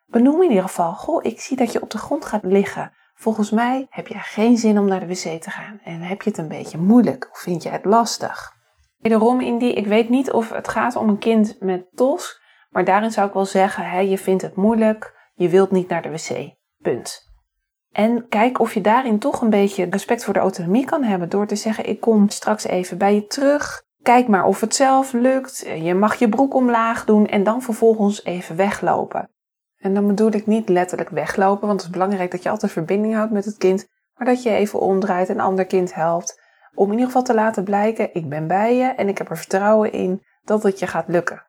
benoem 0.05 0.41
in 0.41 0.49
ieder 0.49 0.63
geval: 0.63 0.93
Goh, 0.93 1.25
ik 1.25 1.41
zie 1.41 1.57
dat 1.57 1.71
je 1.71 1.81
op 1.81 1.89
de 1.89 1.97
grond 1.97 2.25
gaat 2.25 2.43
liggen. 2.43 2.93
Volgens 3.13 3.51
mij 3.51 3.87
heb 3.89 4.07
je 4.07 4.17
geen 4.17 4.57
zin 4.57 4.79
om 4.79 4.85
naar 4.85 4.99
de 4.99 5.07
wc 5.07 5.41
te 5.41 5.49
gaan. 5.49 5.79
En 5.83 6.01
heb 6.01 6.21
je 6.21 6.29
het 6.29 6.39
een 6.39 6.47
beetje 6.47 6.77
moeilijk 6.77 7.29
of 7.31 7.39
vind 7.39 7.63
je 7.63 7.69
het 7.69 7.85
lastig? 7.85 8.51
Wederom, 8.97 9.41
Indy, 9.41 9.65
ik 9.65 9.87
weet 9.87 10.09
niet 10.09 10.31
of 10.31 10.49
het 10.49 10.67
gaat 10.67 10.95
om 10.95 11.09
een 11.09 11.17
kind 11.17 11.55
met 11.59 11.85
tos. 11.95 12.41
Maar 12.69 12.85
daarin 12.85 13.11
zou 13.11 13.27
ik 13.27 13.33
wel 13.33 13.45
zeggen: 13.45 13.89
hè, 13.89 13.99
je 13.99 14.17
vindt 14.17 14.41
het 14.41 14.55
moeilijk, 14.55 15.29
je 15.33 15.49
wilt 15.49 15.71
niet 15.71 15.87
naar 15.87 16.01
de 16.01 16.09
wc. 16.09 16.55
Punt. 16.77 17.30
En 17.91 18.27
kijk 18.27 18.59
of 18.59 18.73
je 18.73 18.81
daarin 18.81 19.19
toch 19.19 19.41
een 19.41 19.49
beetje 19.49 19.87
respect 19.89 20.23
voor 20.23 20.33
de 20.33 20.39
autonomie 20.39 20.85
kan 20.85 21.03
hebben 21.03 21.29
door 21.29 21.47
te 21.47 21.55
zeggen: 21.55 21.85
Ik 21.85 21.99
kom 21.99 22.29
straks 22.29 22.63
even 22.63 22.97
bij 22.97 23.15
je 23.15 23.27
terug. 23.27 23.83
Kijk 24.01 24.27
maar 24.27 24.45
of 24.45 24.61
het 24.61 24.75
zelf 24.75 25.13
lukt. 25.13 25.67
Je 25.75 25.93
mag 25.93 26.15
je 26.15 26.29
broek 26.29 26.53
omlaag 26.53 27.05
doen 27.05 27.27
en 27.27 27.43
dan 27.43 27.61
vervolgens 27.61 28.25
even 28.25 28.55
weglopen. 28.55 29.29
En 29.77 29.93
dan 29.93 30.07
bedoel 30.07 30.31
ik 30.31 30.45
niet 30.45 30.69
letterlijk 30.69 31.09
weglopen, 31.09 31.67
want 31.67 31.81
het 31.81 31.89
is 31.89 31.97
belangrijk 31.97 32.31
dat 32.31 32.43
je 32.43 32.49
altijd 32.49 32.71
verbinding 32.71 33.13
houdt 33.13 33.31
met 33.31 33.45
het 33.45 33.57
kind, 33.57 33.87
maar 34.13 34.27
dat 34.27 34.43
je 34.43 34.49
even 34.49 34.79
omdraait 34.79 35.29
en 35.29 35.39
ander 35.39 35.65
kind 35.65 35.93
helpt. 35.93 36.41
Om 36.73 36.85
in 36.85 36.91
ieder 36.91 37.05
geval 37.05 37.23
te 37.23 37.33
laten 37.33 37.63
blijken: 37.63 38.13
ik 38.13 38.29
ben 38.29 38.47
bij 38.47 38.75
je 38.75 38.85
en 38.85 39.07
ik 39.07 39.17
heb 39.17 39.29
er 39.29 39.37
vertrouwen 39.37 39.91
in 39.91 40.23
dat 40.43 40.63
het 40.63 40.79
je 40.79 40.87
gaat 40.87 41.07
lukken. 41.07 41.45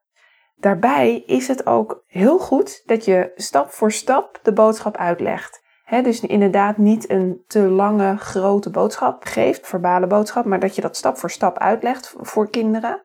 Daarbij 0.56 1.22
is 1.26 1.48
het 1.48 1.66
ook 1.66 2.04
heel 2.06 2.38
goed 2.38 2.82
dat 2.84 3.04
je 3.04 3.32
stap 3.34 3.70
voor 3.70 3.92
stap 3.92 4.38
de 4.42 4.52
boodschap 4.52 4.96
uitlegt 4.96 5.61
dus 6.00 6.20
inderdaad 6.20 6.76
niet 6.76 7.10
een 7.10 7.44
te 7.46 7.60
lange, 7.60 8.16
grote 8.16 8.70
boodschap 8.70 9.24
geeft, 9.24 9.66
verbale 9.66 10.06
boodschap, 10.06 10.44
maar 10.44 10.60
dat 10.60 10.74
je 10.74 10.80
dat 10.80 10.96
stap 10.96 11.16
voor 11.16 11.30
stap 11.30 11.58
uitlegt 11.58 12.14
voor 12.20 12.50
kinderen. 12.50 13.02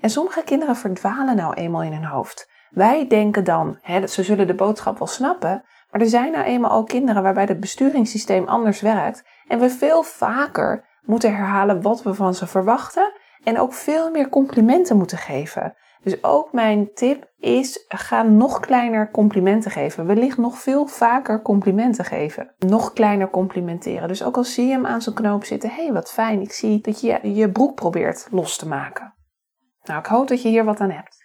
En 0.00 0.10
sommige 0.10 0.42
kinderen 0.42 0.76
verdwalen 0.76 1.36
nou 1.36 1.54
eenmaal 1.54 1.82
in 1.82 1.92
hun 1.92 2.04
hoofd. 2.04 2.50
Wij 2.70 3.06
denken 3.06 3.44
dan, 3.44 3.78
he, 3.82 4.06
ze 4.06 4.22
zullen 4.22 4.46
de 4.46 4.54
boodschap 4.54 4.98
wel 4.98 5.06
snappen, 5.06 5.64
maar 5.90 6.00
er 6.00 6.06
zijn 6.06 6.32
nou 6.32 6.44
eenmaal 6.44 6.72
ook 6.72 6.88
kinderen 6.88 7.22
waarbij 7.22 7.44
het 7.44 7.60
besturingssysteem 7.60 8.46
anders 8.46 8.80
werkt 8.80 9.24
en 9.48 9.58
we 9.58 9.70
veel 9.70 10.02
vaker 10.02 10.84
moeten 11.02 11.36
herhalen 11.36 11.82
wat 11.82 12.02
we 12.02 12.14
van 12.14 12.34
ze 12.34 12.46
verwachten 12.46 13.12
en 13.44 13.58
ook 13.58 13.72
veel 13.72 14.10
meer 14.10 14.28
complimenten 14.28 14.96
moeten 14.96 15.18
geven. 15.18 15.74
Dus 16.02 16.22
ook 16.22 16.52
mijn 16.52 16.90
tip 16.94 17.32
is: 17.38 17.84
ga 17.88 18.22
nog 18.22 18.60
kleiner 18.60 19.10
complimenten 19.10 19.70
geven. 19.70 20.06
Wellicht 20.06 20.36
nog 20.36 20.58
veel 20.58 20.86
vaker 20.86 21.42
complimenten 21.42 22.04
geven. 22.04 22.54
Nog 22.58 22.92
kleiner 22.92 23.30
complimenteren. 23.30 24.08
Dus 24.08 24.22
ook 24.22 24.36
al 24.36 24.44
zie 24.44 24.66
je 24.66 24.72
hem 24.72 24.86
aan 24.86 25.02
zijn 25.02 25.14
knoop 25.14 25.44
zitten: 25.44 25.70
hé, 25.70 25.82
hey, 25.82 25.92
wat 25.92 26.12
fijn, 26.12 26.40
ik 26.40 26.52
zie 26.52 26.80
dat 26.80 27.00
je 27.00 27.34
je 27.34 27.50
broek 27.50 27.74
probeert 27.74 28.26
los 28.30 28.58
te 28.58 28.68
maken. 28.68 29.14
Nou, 29.82 29.98
ik 29.98 30.06
hoop 30.06 30.28
dat 30.28 30.42
je 30.42 30.48
hier 30.48 30.64
wat 30.64 30.80
aan 30.80 30.90
hebt. 30.90 31.24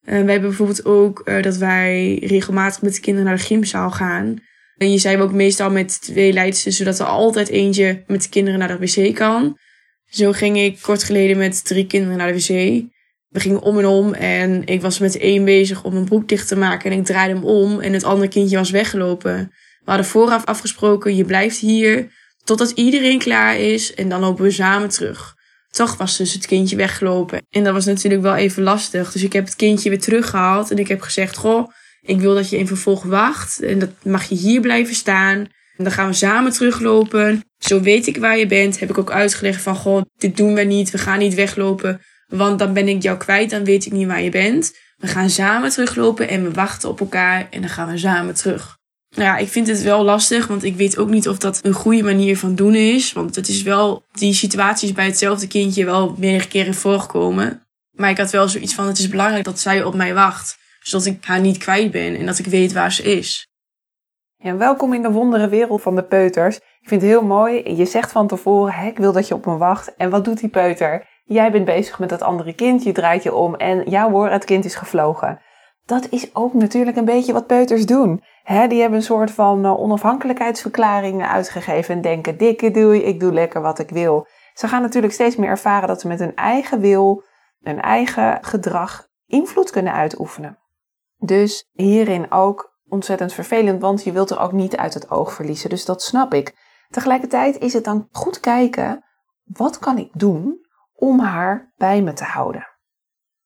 Uh, 0.00 0.06
wij 0.06 0.32
hebben 0.32 0.48
bijvoorbeeld 0.48 0.84
ook 0.84 1.22
uh, 1.24 1.42
dat 1.42 1.56
wij 1.56 2.18
regelmatig 2.18 2.82
met 2.82 2.94
de 2.94 3.00
kinderen 3.00 3.28
naar 3.28 3.38
de 3.38 3.44
gymzaal 3.44 3.90
gaan. 3.90 4.36
En 4.76 4.92
je 4.92 4.98
zei 4.98 5.22
ook 5.22 5.32
meestal 5.32 5.70
met 5.70 6.00
twee 6.00 6.32
leidsters, 6.32 6.76
zodat 6.76 6.98
er 6.98 7.06
altijd 7.06 7.48
eentje 7.48 8.04
met 8.06 8.22
de 8.22 8.28
kinderen 8.28 8.58
naar 8.58 8.68
de 8.68 8.78
wc 8.78 9.14
kan. 9.14 9.58
Zo 10.04 10.32
ging 10.32 10.58
ik 10.58 10.82
kort 10.82 11.02
geleden 11.02 11.38
met 11.38 11.64
drie 11.64 11.86
kinderen 11.86 12.16
naar 12.16 12.32
de 12.32 12.34
wc 12.34 12.88
we 13.30 13.40
gingen 13.40 13.60
om 13.60 13.78
en 13.78 13.86
om 13.86 14.12
en 14.12 14.66
ik 14.66 14.82
was 14.82 14.98
met 14.98 15.18
één 15.18 15.44
bezig 15.44 15.84
om 15.84 15.92
mijn 15.92 16.04
broek 16.04 16.28
dicht 16.28 16.48
te 16.48 16.56
maken 16.56 16.90
en 16.90 16.98
ik 16.98 17.04
draaide 17.04 17.34
hem 17.34 17.44
om 17.44 17.80
en 17.80 17.92
het 17.92 18.04
andere 18.04 18.28
kindje 18.28 18.56
was 18.56 18.70
weggelopen. 18.70 19.52
We 19.84 19.90
hadden 19.90 20.06
vooraf 20.06 20.44
afgesproken, 20.44 21.16
je 21.16 21.24
blijft 21.24 21.58
hier 21.58 22.08
totdat 22.44 22.70
iedereen 22.70 23.18
klaar 23.18 23.58
is 23.58 23.94
en 23.94 24.08
dan 24.08 24.20
lopen 24.20 24.44
we 24.44 24.50
samen 24.50 24.88
terug. 24.88 25.38
Toch 25.70 25.96
was 25.96 26.16
dus 26.16 26.32
het 26.32 26.46
kindje 26.46 26.76
weggelopen. 26.76 27.42
En 27.50 27.64
dat 27.64 27.72
was 27.72 27.84
natuurlijk 27.84 28.22
wel 28.22 28.34
even 28.34 28.62
lastig. 28.62 29.12
Dus 29.12 29.22
ik 29.22 29.32
heb 29.32 29.44
het 29.44 29.56
kindje 29.56 29.88
weer 29.88 30.00
teruggehaald. 30.00 30.70
En 30.70 30.78
ik 30.78 30.88
heb 30.88 31.00
gezegd, 31.00 31.36
goh, 31.36 31.68
ik 32.02 32.20
wil 32.20 32.34
dat 32.34 32.50
je 32.50 32.58
in 32.58 32.66
vervolg 32.66 33.02
wacht. 33.02 33.62
En 33.62 33.78
dat 33.78 33.90
mag 34.02 34.28
je 34.28 34.34
hier 34.34 34.60
blijven 34.60 34.94
staan. 34.94 35.38
En 35.76 35.84
dan 35.84 35.92
gaan 35.92 36.06
we 36.08 36.12
samen 36.12 36.52
teruglopen. 36.52 37.44
Zo 37.58 37.80
weet 37.80 38.06
ik 38.06 38.16
waar 38.16 38.38
je 38.38 38.46
bent. 38.46 38.80
Heb 38.80 38.90
ik 38.90 38.98
ook 38.98 39.10
uitgelegd 39.10 39.62
van, 39.62 39.76
goh, 39.76 40.02
dit 40.18 40.36
doen 40.36 40.54
we 40.54 40.62
niet. 40.62 40.90
We 40.90 40.98
gaan 40.98 41.18
niet 41.18 41.34
weglopen. 41.34 42.00
Want 42.30 42.58
dan 42.58 42.72
ben 42.72 42.88
ik 42.88 43.02
jou 43.02 43.16
kwijt. 43.16 43.50
Dan 43.50 43.64
weet 43.64 43.86
ik 43.86 43.92
niet 43.92 44.06
waar 44.06 44.22
je 44.22 44.30
bent. 44.30 44.76
We 44.96 45.06
gaan 45.06 45.30
samen 45.30 45.70
teruglopen 45.70 46.28
en 46.28 46.42
we 46.42 46.50
wachten 46.50 46.88
op 46.88 47.00
elkaar. 47.00 47.46
En 47.50 47.60
dan 47.60 47.70
gaan 47.70 47.90
we 47.90 47.98
samen 47.98 48.34
terug. 48.34 48.78
Nou 49.10 49.28
ja, 49.28 49.36
ik 49.36 49.48
vind 49.48 49.66
het 49.66 49.82
wel 49.82 50.04
lastig, 50.04 50.46
want 50.46 50.64
ik 50.64 50.76
weet 50.76 50.98
ook 50.98 51.08
niet 51.08 51.28
of 51.28 51.38
dat 51.38 51.64
een 51.64 51.72
goede 51.72 52.02
manier 52.02 52.38
van 52.38 52.54
doen 52.54 52.74
is. 52.74 53.12
Want 53.12 53.34
het 53.34 53.48
is 53.48 53.62
wel, 53.62 54.04
die 54.12 54.34
situaties 54.34 54.92
bij 54.92 55.04
hetzelfde 55.04 55.46
kindje 55.46 55.84
wel 55.84 56.14
meerdere 56.18 56.48
keren 56.48 56.74
voorgekomen. 56.74 57.62
Maar 57.90 58.10
ik 58.10 58.18
had 58.18 58.30
wel 58.30 58.48
zoiets 58.48 58.74
van, 58.74 58.86
het 58.86 58.98
is 58.98 59.08
belangrijk 59.08 59.44
dat 59.44 59.58
zij 59.58 59.82
op 59.82 59.94
mij 59.94 60.14
wacht. 60.14 60.58
Zodat 60.80 61.06
ik 61.06 61.24
haar 61.24 61.40
niet 61.40 61.58
kwijt 61.58 61.90
ben 61.90 62.16
en 62.16 62.26
dat 62.26 62.38
ik 62.38 62.46
weet 62.46 62.72
waar 62.72 62.92
ze 62.92 63.02
is. 63.02 63.48
Ja, 64.36 64.56
welkom 64.56 64.94
in 64.94 65.02
de 65.02 65.10
wondere 65.10 65.48
wereld 65.48 65.82
van 65.82 65.96
de 65.96 66.04
peuters. 66.04 66.56
Ik 66.56 66.88
vind 66.88 67.00
het 67.00 67.10
heel 67.10 67.22
mooi. 67.22 67.74
Je 67.76 67.86
zegt 67.86 68.12
van 68.12 68.26
tevoren, 68.26 68.86
ik 68.86 68.98
wil 68.98 69.12
dat 69.12 69.28
je 69.28 69.34
op 69.34 69.46
me 69.46 69.56
wacht. 69.56 69.96
En 69.96 70.10
wat 70.10 70.24
doet 70.24 70.40
die 70.40 70.48
peuter? 70.48 71.06
Jij 71.32 71.50
bent 71.50 71.64
bezig 71.64 71.98
met 71.98 72.08
dat 72.08 72.22
andere 72.22 72.52
kind, 72.52 72.82
je 72.82 72.92
draait 72.92 73.22
je 73.22 73.34
om 73.34 73.54
en 73.54 73.90
jouw 73.90 74.10
hoor, 74.10 74.30
het 74.30 74.44
kind 74.44 74.64
is 74.64 74.74
gevlogen. 74.74 75.40
Dat 75.84 76.06
is 76.10 76.34
ook 76.34 76.54
natuurlijk 76.54 76.96
een 76.96 77.04
beetje 77.04 77.32
wat 77.32 77.46
peuters 77.46 77.86
doen. 77.86 78.22
Die 78.44 78.80
hebben 78.80 78.98
een 78.98 79.02
soort 79.02 79.30
van 79.30 79.64
uh, 79.64 79.80
onafhankelijkheidsverklaring 79.80 81.26
uitgegeven 81.26 81.94
en 81.94 82.00
denken: 82.00 82.38
dikke 82.38 82.70
doei, 82.70 83.02
ik 83.02 83.20
doe 83.20 83.32
lekker 83.32 83.60
wat 83.60 83.78
ik 83.78 83.90
wil. 83.90 84.26
Ze 84.54 84.68
gaan 84.68 84.82
natuurlijk 84.82 85.12
steeds 85.12 85.36
meer 85.36 85.48
ervaren 85.48 85.88
dat 85.88 86.00
ze 86.00 86.08
met 86.08 86.18
hun 86.18 86.34
eigen 86.34 86.80
wil, 86.80 87.22
hun 87.60 87.80
eigen 87.80 88.38
gedrag 88.40 89.06
invloed 89.26 89.70
kunnen 89.70 89.92
uitoefenen. 89.92 90.58
Dus 91.16 91.68
hierin 91.72 92.30
ook 92.30 92.78
ontzettend 92.88 93.32
vervelend, 93.32 93.80
want 93.80 94.04
je 94.04 94.12
wilt 94.12 94.30
er 94.30 94.40
ook 94.40 94.52
niet 94.52 94.76
uit 94.76 94.94
het 94.94 95.10
oog 95.10 95.32
verliezen. 95.32 95.70
Dus 95.70 95.84
dat 95.84 96.02
snap 96.02 96.34
ik. 96.34 96.54
Tegelijkertijd 96.88 97.58
is 97.58 97.72
het 97.72 97.84
dan 97.84 98.08
goed 98.12 98.40
kijken: 98.40 99.04
wat 99.44 99.78
kan 99.78 99.98
ik 99.98 100.10
doen 100.12 100.68
om 101.00 101.20
haar 101.20 101.72
bij 101.76 102.02
me 102.02 102.12
te 102.12 102.24
houden? 102.24 102.68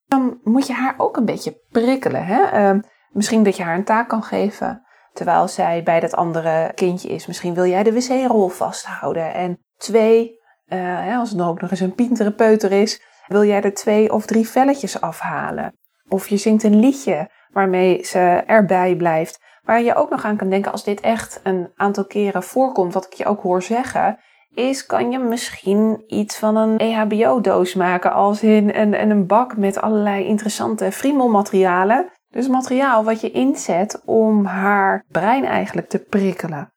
Dan 0.05 0.41
moet 0.43 0.67
je 0.67 0.73
haar 0.73 0.95
ook 0.97 1.17
een 1.17 1.25
beetje 1.25 1.61
prikkelen. 1.71 2.25
Hè? 2.27 2.73
Uh, 2.73 2.81
misschien 3.11 3.43
dat 3.43 3.57
je 3.57 3.63
haar 3.63 3.77
een 3.77 3.85
taak 3.85 4.09
kan 4.09 4.23
geven 4.23 4.85
terwijl 5.15 5.49
zij 5.49 5.83
bij 5.83 6.01
dat 6.01 6.15
andere 6.15 6.73
kindje 6.75 7.09
is. 7.09 7.27
Misschien 7.27 7.55
wil 7.55 7.67
jij 7.67 7.83
de 7.83 7.93
wc-rol 7.93 8.49
vasthouden. 8.49 9.35
En 9.35 9.59
twee, 9.77 10.41
uh, 10.69 11.19
als 11.19 11.29
het 11.29 11.39
dan 11.39 11.49
ook 11.49 11.61
nog 11.61 11.71
eens 11.71 11.81
een 11.81 11.95
pintere 11.95 12.33
peuter 12.33 12.73
is, 12.73 13.03
wil 13.27 13.45
jij 13.45 13.63
er 13.63 13.75
twee 13.75 14.13
of 14.13 14.27
drie 14.27 14.49
velletjes 14.49 15.01
afhalen. 15.01 15.79
Of 16.09 16.29
je 16.29 16.37
zingt 16.37 16.63
een 16.63 16.81
liedje 16.81 17.31
waarmee 17.51 18.05
ze 18.05 18.43
erbij 18.47 18.97
blijft. 18.97 19.43
Waar 19.63 19.83
je 19.83 19.95
ook 19.95 20.11
nog 20.11 20.25
aan 20.25 20.37
kan 20.37 20.51
denken 20.51 20.73
als 20.73 20.85
dit 20.85 21.01
echt 21.01 21.41
een 21.43 21.73
aantal 21.75 22.07
keren 22.07 22.43
voorkomt, 22.43 22.95
wat 22.95 23.05
ik 23.05 23.13
je 23.13 23.25
ook 23.25 23.43
hoor 23.43 23.63
zeggen, 23.63 24.19
is 24.55 24.87
kan 24.87 25.11
je 25.11 25.19
misschien 25.19 26.05
iets 26.07 26.39
van 26.39 26.57
een 26.57 26.79
EHBO-doos 26.79 27.75
maken. 27.75 28.13
Als 28.13 28.43
in 28.43 28.75
een, 28.75 29.11
een 29.11 29.27
bak 29.27 29.57
met 29.57 29.81
allerlei 29.81 30.25
interessante 30.25 30.93
friemelmaterialen. 30.93 32.09
Dus 32.29 32.49
materiaal 32.49 33.05
wat 33.05 33.21
je 33.21 33.31
inzet 33.31 34.03
om 34.05 34.45
haar 34.45 35.05
brein 35.09 35.45
eigenlijk 35.45 35.89
te 35.89 35.99
prikkelen. 35.99 36.73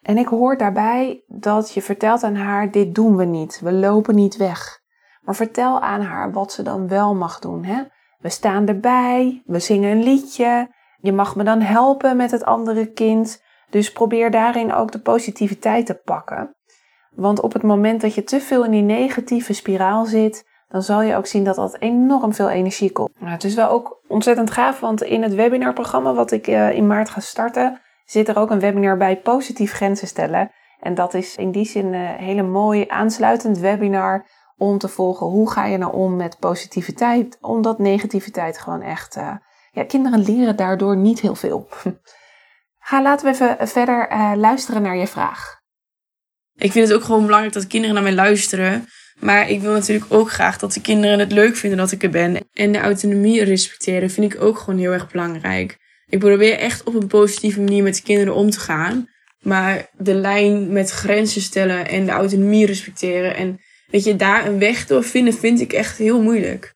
En 0.00 0.18
ik 0.18 0.26
hoor 0.26 0.56
daarbij 0.56 1.22
dat 1.26 1.72
je 1.72 1.82
vertelt 1.82 2.22
aan 2.22 2.36
haar: 2.36 2.70
dit 2.70 2.94
doen 2.94 3.16
we 3.16 3.24
niet, 3.24 3.60
we 3.60 3.72
lopen 3.72 4.14
niet 4.14 4.36
weg. 4.36 4.80
Maar 5.20 5.34
vertel 5.34 5.80
aan 5.80 6.00
haar 6.00 6.32
wat 6.32 6.52
ze 6.52 6.62
dan 6.62 6.88
wel 6.88 7.14
mag 7.14 7.38
doen. 7.38 7.64
Hè? 7.64 7.82
We 8.18 8.28
staan 8.28 8.66
erbij, 8.66 9.42
we 9.44 9.58
zingen 9.58 9.90
een 9.90 10.02
liedje, 10.02 10.74
je 10.96 11.12
mag 11.12 11.36
me 11.36 11.44
dan 11.44 11.60
helpen 11.60 12.16
met 12.16 12.30
het 12.30 12.44
andere 12.44 12.92
kind. 12.92 13.42
Dus 13.70 13.92
probeer 13.92 14.30
daarin 14.30 14.72
ook 14.72 14.92
de 14.92 15.00
positiviteit 15.00 15.86
te 15.86 15.94
pakken. 15.94 16.56
Want 17.18 17.40
op 17.40 17.52
het 17.52 17.62
moment 17.62 18.00
dat 18.00 18.14
je 18.14 18.24
te 18.24 18.40
veel 18.40 18.64
in 18.64 18.70
die 18.70 18.82
negatieve 18.82 19.52
spiraal 19.52 20.04
zit, 20.04 20.44
dan 20.68 20.82
zal 20.82 21.02
je 21.02 21.16
ook 21.16 21.26
zien 21.26 21.44
dat 21.44 21.56
dat 21.56 21.76
enorm 21.78 22.34
veel 22.34 22.48
energie 22.48 22.92
kost. 22.92 23.10
Nou, 23.18 23.32
het 23.32 23.44
is 23.44 23.54
wel 23.54 23.68
ook 23.68 24.00
ontzettend 24.08 24.50
gaaf, 24.50 24.80
want 24.80 25.02
in 25.02 25.22
het 25.22 25.34
webinarprogramma 25.34 26.14
wat 26.14 26.30
ik 26.30 26.46
uh, 26.46 26.72
in 26.72 26.86
maart 26.86 27.10
ga 27.10 27.20
starten, 27.20 27.80
zit 28.04 28.28
er 28.28 28.38
ook 28.38 28.50
een 28.50 28.60
webinar 28.60 28.96
bij 28.96 29.20
positief 29.20 29.72
grenzen 29.72 30.08
stellen. 30.08 30.50
En 30.80 30.94
dat 30.94 31.14
is 31.14 31.36
in 31.36 31.50
die 31.50 31.64
zin 31.64 31.94
een 31.94 32.16
hele 32.16 32.42
mooie 32.42 32.90
aansluitend 32.90 33.58
webinar 33.58 34.26
om 34.56 34.78
te 34.78 34.88
volgen 34.88 35.26
hoe 35.26 35.50
ga 35.50 35.64
je 35.64 35.78
nou 35.78 35.92
om 35.92 36.16
met 36.16 36.38
positiviteit, 36.38 37.38
omdat 37.40 37.78
negativiteit 37.78 38.58
gewoon 38.58 38.82
echt, 38.82 39.16
uh, 39.16 39.32
ja, 39.70 39.84
kinderen 39.84 40.20
leren 40.20 40.56
daardoor 40.56 40.96
niet 40.96 41.20
heel 41.20 41.34
veel. 41.34 41.68
Ga 42.88 43.02
laten 43.02 43.26
we 43.26 43.32
even 43.32 43.68
verder 43.68 44.12
uh, 44.12 44.32
luisteren 44.36 44.82
naar 44.82 44.96
je 44.96 45.06
vraag. 45.06 45.57
Ik 46.58 46.72
vind 46.72 46.88
het 46.88 46.96
ook 46.96 47.04
gewoon 47.04 47.24
belangrijk 47.24 47.54
dat 47.54 47.66
kinderen 47.66 47.94
naar 47.94 48.04
mij 48.04 48.14
luisteren. 48.14 48.86
Maar 49.20 49.50
ik 49.50 49.60
wil 49.60 49.72
natuurlijk 49.72 50.12
ook 50.12 50.30
graag 50.30 50.58
dat 50.58 50.72
de 50.72 50.80
kinderen 50.80 51.18
het 51.18 51.32
leuk 51.32 51.56
vinden 51.56 51.78
dat 51.78 51.92
ik 51.92 52.02
er 52.02 52.10
ben. 52.10 52.36
En 52.52 52.72
de 52.72 52.78
autonomie 52.78 53.44
respecteren 53.44 54.10
vind 54.10 54.34
ik 54.34 54.40
ook 54.40 54.58
gewoon 54.58 54.78
heel 54.78 54.92
erg 54.92 55.10
belangrijk. 55.10 55.76
Ik 56.06 56.18
probeer 56.18 56.58
echt 56.58 56.82
op 56.82 56.94
een 56.94 57.06
positieve 57.06 57.60
manier 57.60 57.82
met 57.82 57.96
de 57.96 58.02
kinderen 58.02 58.34
om 58.34 58.50
te 58.50 58.60
gaan. 58.60 59.08
Maar 59.38 59.88
de 59.92 60.14
lijn 60.14 60.72
met 60.72 60.90
grenzen 60.90 61.42
stellen 61.42 61.88
en 61.88 62.04
de 62.04 62.12
autonomie 62.12 62.66
respecteren 62.66 63.36
en 63.36 63.60
dat 63.90 64.04
je 64.04 64.16
daar 64.16 64.46
een 64.46 64.58
weg 64.58 64.86
door 64.86 65.04
vinden, 65.04 65.34
vind 65.34 65.60
ik 65.60 65.72
echt 65.72 65.98
heel 65.98 66.22
moeilijk. 66.22 66.74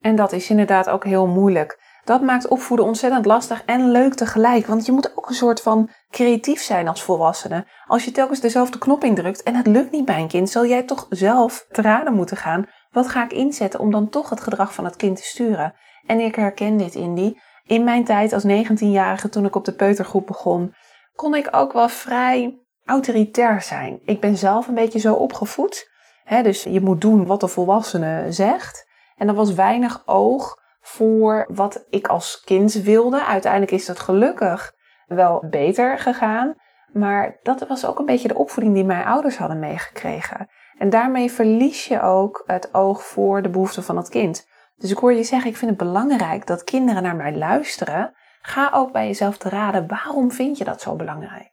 En 0.00 0.16
dat 0.16 0.32
is 0.32 0.50
inderdaad 0.50 0.88
ook 0.88 1.04
heel 1.04 1.26
moeilijk. 1.26 1.78
Dat 2.04 2.22
maakt 2.22 2.48
opvoeden 2.48 2.86
ontzettend 2.86 3.24
lastig 3.24 3.62
en 3.64 3.90
leuk 3.90 4.14
tegelijk. 4.14 4.66
Want 4.66 4.86
je 4.86 4.92
moet 4.92 5.16
ook 5.16 5.28
een 5.28 5.34
soort 5.34 5.60
van 5.60 5.90
creatief 6.10 6.62
zijn 6.62 6.88
als 6.88 7.02
volwassene. 7.02 7.66
Als 7.86 8.04
je 8.04 8.10
telkens 8.10 8.40
dezelfde 8.40 8.78
knop 8.78 9.04
indrukt 9.04 9.42
en 9.42 9.54
het 9.54 9.66
lukt 9.66 9.90
niet 9.90 10.04
bij 10.04 10.20
een 10.20 10.28
kind, 10.28 10.50
zal 10.50 10.66
jij 10.66 10.82
toch 10.82 11.06
zelf 11.08 11.66
te 11.70 11.82
raden 11.82 12.14
moeten 12.14 12.36
gaan. 12.36 12.66
Wat 12.90 13.08
ga 13.08 13.24
ik 13.24 13.32
inzetten 13.32 13.80
om 13.80 13.90
dan 13.90 14.08
toch 14.08 14.30
het 14.30 14.40
gedrag 14.40 14.74
van 14.74 14.84
het 14.84 14.96
kind 14.96 15.16
te 15.16 15.22
sturen? 15.22 15.74
En 16.06 16.20
ik 16.20 16.34
herken 16.34 16.76
dit, 16.76 16.94
Indy. 16.94 17.34
In 17.64 17.84
mijn 17.84 18.04
tijd 18.04 18.32
als 18.32 18.46
19-jarige, 18.46 19.28
toen 19.28 19.44
ik 19.44 19.56
op 19.56 19.64
de 19.64 19.74
peutergroep 19.74 20.26
begon, 20.26 20.74
kon 21.14 21.34
ik 21.34 21.48
ook 21.50 21.72
wel 21.72 21.88
vrij 21.88 22.58
autoritair 22.84 23.62
zijn. 23.62 24.00
Ik 24.04 24.20
ben 24.20 24.36
zelf 24.36 24.68
een 24.68 24.74
beetje 24.74 24.98
zo 24.98 25.14
opgevoed. 25.14 25.90
Hè, 26.24 26.42
dus 26.42 26.62
je 26.62 26.80
moet 26.80 27.00
doen 27.00 27.26
wat 27.26 27.40
de 27.40 27.48
volwassene 27.48 28.32
zegt. 28.32 28.86
En 29.16 29.28
er 29.28 29.34
was 29.34 29.54
weinig 29.54 30.02
oog 30.06 30.62
voor 30.86 31.46
wat 31.48 31.86
ik 31.90 32.06
als 32.08 32.40
kind 32.40 32.72
wilde. 32.72 33.24
Uiteindelijk 33.24 33.72
is 33.72 33.86
dat 33.86 33.98
gelukkig 33.98 34.74
wel 35.06 35.44
beter 35.50 35.98
gegaan. 35.98 36.54
Maar 36.92 37.38
dat 37.42 37.66
was 37.66 37.86
ook 37.86 37.98
een 37.98 38.06
beetje 38.06 38.28
de 38.28 38.38
opvoeding 38.38 38.74
die 38.74 38.84
mijn 38.84 39.06
ouders 39.06 39.36
hadden 39.36 39.58
meegekregen. 39.58 40.48
En 40.78 40.90
daarmee 40.90 41.30
verlies 41.30 41.86
je 41.86 42.00
ook 42.00 42.42
het 42.46 42.74
oog 42.74 43.02
voor 43.02 43.42
de 43.42 43.48
behoeften 43.48 43.82
van 43.82 43.96
het 43.96 44.08
kind. 44.08 44.46
Dus 44.76 44.90
ik 44.90 44.98
hoor 44.98 45.12
je 45.12 45.24
zeggen, 45.24 45.50
ik 45.50 45.56
vind 45.56 45.70
het 45.70 45.80
belangrijk 45.80 46.46
dat 46.46 46.64
kinderen 46.64 47.02
naar 47.02 47.16
mij 47.16 47.36
luisteren. 47.36 48.14
Ga 48.40 48.70
ook 48.74 48.92
bij 48.92 49.06
jezelf 49.06 49.36
te 49.36 49.48
raden, 49.48 49.88
waarom 49.88 50.32
vind 50.32 50.58
je 50.58 50.64
dat 50.64 50.80
zo 50.80 50.96
belangrijk? 50.96 51.52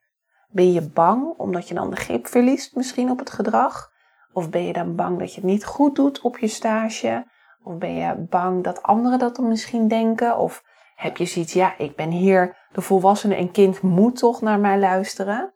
Ben 0.49 0.71
je 0.71 0.89
bang 0.89 1.33
omdat 1.37 1.67
je 1.67 1.73
dan 1.73 1.89
de 1.89 1.95
grip 1.95 2.27
verliest 2.27 2.75
misschien 2.75 3.09
op 3.09 3.19
het 3.19 3.29
gedrag? 3.29 3.91
Of 4.33 4.49
ben 4.49 4.65
je 4.65 4.73
dan 4.73 4.95
bang 4.95 5.19
dat 5.19 5.33
je 5.33 5.41
het 5.41 5.49
niet 5.49 5.65
goed 5.65 5.95
doet 5.95 6.21
op 6.21 6.37
je 6.37 6.47
stage? 6.47 7.25
Of 7.63 7.78
ben 7.78 7.93
je 7.93 8.26
bang 8.30 8.63
dat 8.63 8.84
anderen 8.84 9.19
dat 9.19 9.36
dan 9.36 9.47
misschien 9.47 9.88
denken? 9.88 10.38
Of 10.38 10.63
heb 10.95 11.17
je 11.17 11.26
zoiets, 11.26 11.54
ja, 11.54 11.78
ik 11.78 11.95
ben 11.95 12.10
hier 12.10 12.58
de 12.71 12.82
volwassene 12.82 13.36
en 13.36 13.52
kind 13.52 13.82
moet 13.82 14.17
toch 14.17 14.41
naar 14.41 14.60
mij 14.60 14.80
luisteren? 14.80 15.54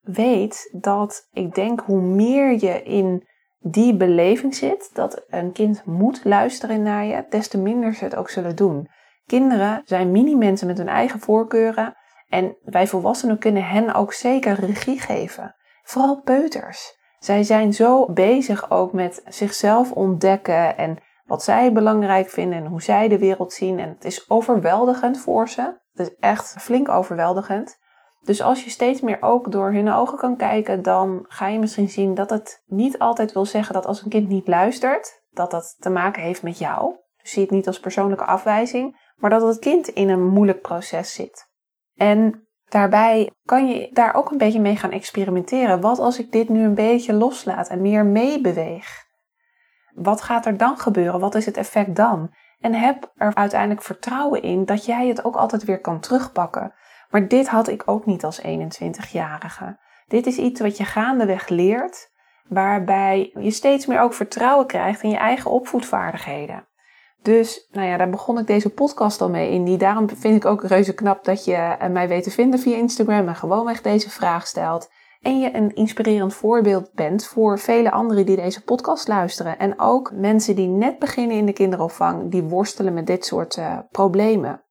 Weet 0.00 0.76
dat 0.80 1.28
ik 1.32 1.54
denk 1.54 1.80
hoe 1.80 2.00
meer 2.00 2.50
je 2.50 2.82
in 2.82 3.28
die 3.58 3.96
beleving 3.96 4.54
zit, 4.54 4.90
dat 4.92 5.24
een 5.28 5.52
kind 5.52 5.84
moet 5.84 6.24
luisteren 6.24 6.82
naar 6.82 7.04
je, 7.04 7.26
des 7.28 7.48
te 7.48 7.58
minder 7.58 7.94
ze 7.94 8.04
het 8.04 8.16
ook 8.16 8.30
zullen 8.30 8.56
doen. 8.56 8.88
Kinderen 9.26 9.82
zijn 9.84 10.10
mini-mensen 10.10 10.66
met 10.66 10.78
hun 10.78 10.88
eigen 10.88 11.20
voorkeuren 11.20 11.94
en 12.28 12.56
wij 12.62 12.86
volwassenen 12.86 13.38
kunnen 13.38 13.64
hen 13.64 13.94
ook 13.94 14.12
zeker 14.12 14.54
regie 14.54 15.00
geven. 15.00 15.54
Vooral 15.82 16.20
peuters. 16.22 16.98
Zij 17.18 17.42
zijn 17.42 17.74
zo 17.74 18.12
bezig 18.12 18.70
ook 18.70 18.92
met 18.92 19.22
zichzelf 19.28 19.92
ontdekken 19.92 20.76
en 20.76 20.98
wat 21.30 21.42
zij 21.42 21.72
belangrijk 21.72 22.28
vinden 22.28 22.58
en 22.58 22.66
hoe 22.66 22.82
zij 22.82 23.08
de 23.08 23.18
wereld 23.18 23.52
zien. 23.52 23.78
En 23.78 23.88
het 23.88 24.04
is 24.04 24.30
overweldigend 24.30 25.18
voor 25.18 25.48
ze. 25.48 25.62
Het 25.92 26.08
is 26.08 26.14
echt 26.20 26.54
flink 26.58 26.88
overweldigend. 26.88 27.78
Dus 28.20 28.42
als 28.42 28.64
je 28.64 28.70
steeds 28.70 29.00
meer 29.00 29.18
ook 29.20 29.52
door 29.52 29.72
hun 29.72 29.92
ogen 29.92 30.18
kan 30.18 30.36
kijken, 30.36 30.82
dan 30.82 31.24
ga 31.28 31.46
je 31.46 31.58
misschien 31.58 31.88
zien 31.88 32.14
dat 32.14 32.30
het 32.30 32.62
niet 32.66 32.98
altijd 32.98 33.32
wil 33.32 33.44
zeggen 33.44 33.74
dat 33.74 33.86
als 33.86 34.02
een 34.02 34.10
kind 34.10 34.28
niet 34.28 34.48
luistert, 34.48 35.22
dat 35.30 35.50
dat 35.50 35.76
te 35.78 35.90
maken 35.90 36.22
heeft 36.22 36.42
met 36.42 36.58
jou. 36.58 36.96
Dus 37.22 37.30
zie 37.30 37.42
het 37.42 37.50
niet 37.50 37.66
als 37.66 37.80
persoonlijke 37.80 38.24
afwijzing, 38.24 39.12
maar 39.16 39.30
dat 39.30 39.42
het 39.42 39.58
kind 39.58 39.88
in 39.88 40.08
een 40.08 40.26
moeilijk 40.26 40.60
proces 40.60 41.14
zit. 41.14 41.48
En 41.94 42.48
daarbij 42.68 43.30
kan 43.44 43.68
je 43.68 43.88
daar 43.92 44.14
ook 44.14 44.30
een 44.30 44.38
beetje 44.38 44.60
mee 44.60 44.76
gaan 44.76 44.92
experimenteren. 44.92 45.80
Wat 45.80 45.98
als 45.98 46.18
ik 46.18 46.32
dit 46.32 46.48
nu 46.48 46.64
een 46.64 46.74
beetje 46.74 47.12
loslaat 47.12 47.68
en 47.68 47.80
meer 47.80 48.06
meebeweeg? 48.06 49.08
Wat 50.02 50.22
gaat 50.22 50.46
er 50.46 50.56
dan 50.56 50.78
gebeuren? 50.78 51.20
Wat 51.20 51.34
is 51.34 51.46
het 51.46 51.56
effect 51.56 51.96
dan? 51.96 52.34
En 52.60 52.74
heb 52.74 53.12
er 53.16 53.34
uiteindelijk 53.34 53.82
vertrouwen 53.82 54.42
in 54.42 54.64
dat 54.64 54.84
jij 54.84 55.08
het 55.08 55.24
ook 55.24 55.36
altijd 55.36 55.64
weer 55.64 55.80
kan 55.80 56.00
terugpakken. 56.00 56.74
Maar 57.10 57.28
dit 57.28 57.48
had 57.48 57.68
ik 57.68 57.82
ook 57.86 58.06
niet 58.06 58.24
als 58.24 58.40
21-jarige. 58.40 59.78
Dit 60.08 60.26
is 60.26 60.36
iets 60.36 60.60
wat 60.60 60.76
je 60.76 60.84
gaandeweg 60.84 61.48
leert, 61.48 62.10
waarbij 62.48 63.30
je 63.38 63.50
steeds 63.50 63.86
meer 63.86 64.00
ook 64.00 64.14
vertrouwen 64.14 64.66
krijgt 64.66 65.02
in 65.02 65.10
je 65.10 65.16
eigen 65.16 65.50
opvoedvaardigheden. 65.50 66.68
Dus, 67.22 67.68
nou 67.70 67.86
ja, 67.86 67.96
daar 67.96 68.10
begon 68.10 68.38
ik 68.38 68.46
deze 68.46 68.70
podcast 68.70 69.20
al 69.20 69.30
mee 69.30 69.50
in. 69.50 69.64
Die, 69.64 69.78
daarom 69.78 70.08
vind 70.08 70.36
ik 70.36 70.44
ook 70.44 70.64
reuze 70.64 70.94
knap 70.94 71.24
dat 71.24 71.44
je 71.44 71.54
eh, 71.54 71.88
mij 71.88 72.08
weet 72.08 72.22
te 72.22 72.30
vinden 72.30 72.60
via 72.60 72.76
Instagram 72.76 73.28
en 73.28 73.36
gewoonweg 73.36 73.82
deze 73.82 74.10
vraag 74.10 74.46
stelt. 74.46 74.90
En 75.20 75.40
je 75.40 75.54
een 75.54 75.74
inspirerend 75.74 76.34
voorbeeld 76.34 76.92
bent 76.92 77.26
voor 77.26 77.58
vele 77.58 77.90
anderen 77.90 78.26
die 78.26 78.36
deze 78.36 78.64
podcast 78.64 79.08
luisteren. 79.08 79.58
En 79.58 79.80
ook 79.80 80.12
mensen 80.12 80.56
die 80.56 80.68
net 80.68 80.98
beginnen 80.98 81.36
in 81.36 81.46
de 81.46 81.52
kinderopvang, 81.52 82.30
die 82.30 82.42
worstelen 82.42 82.94
met 82.94 83.06
dit 83.06 83.24
soort 83.24 83.56
uh, 83.56 83.78
problemen. 83.90 84.64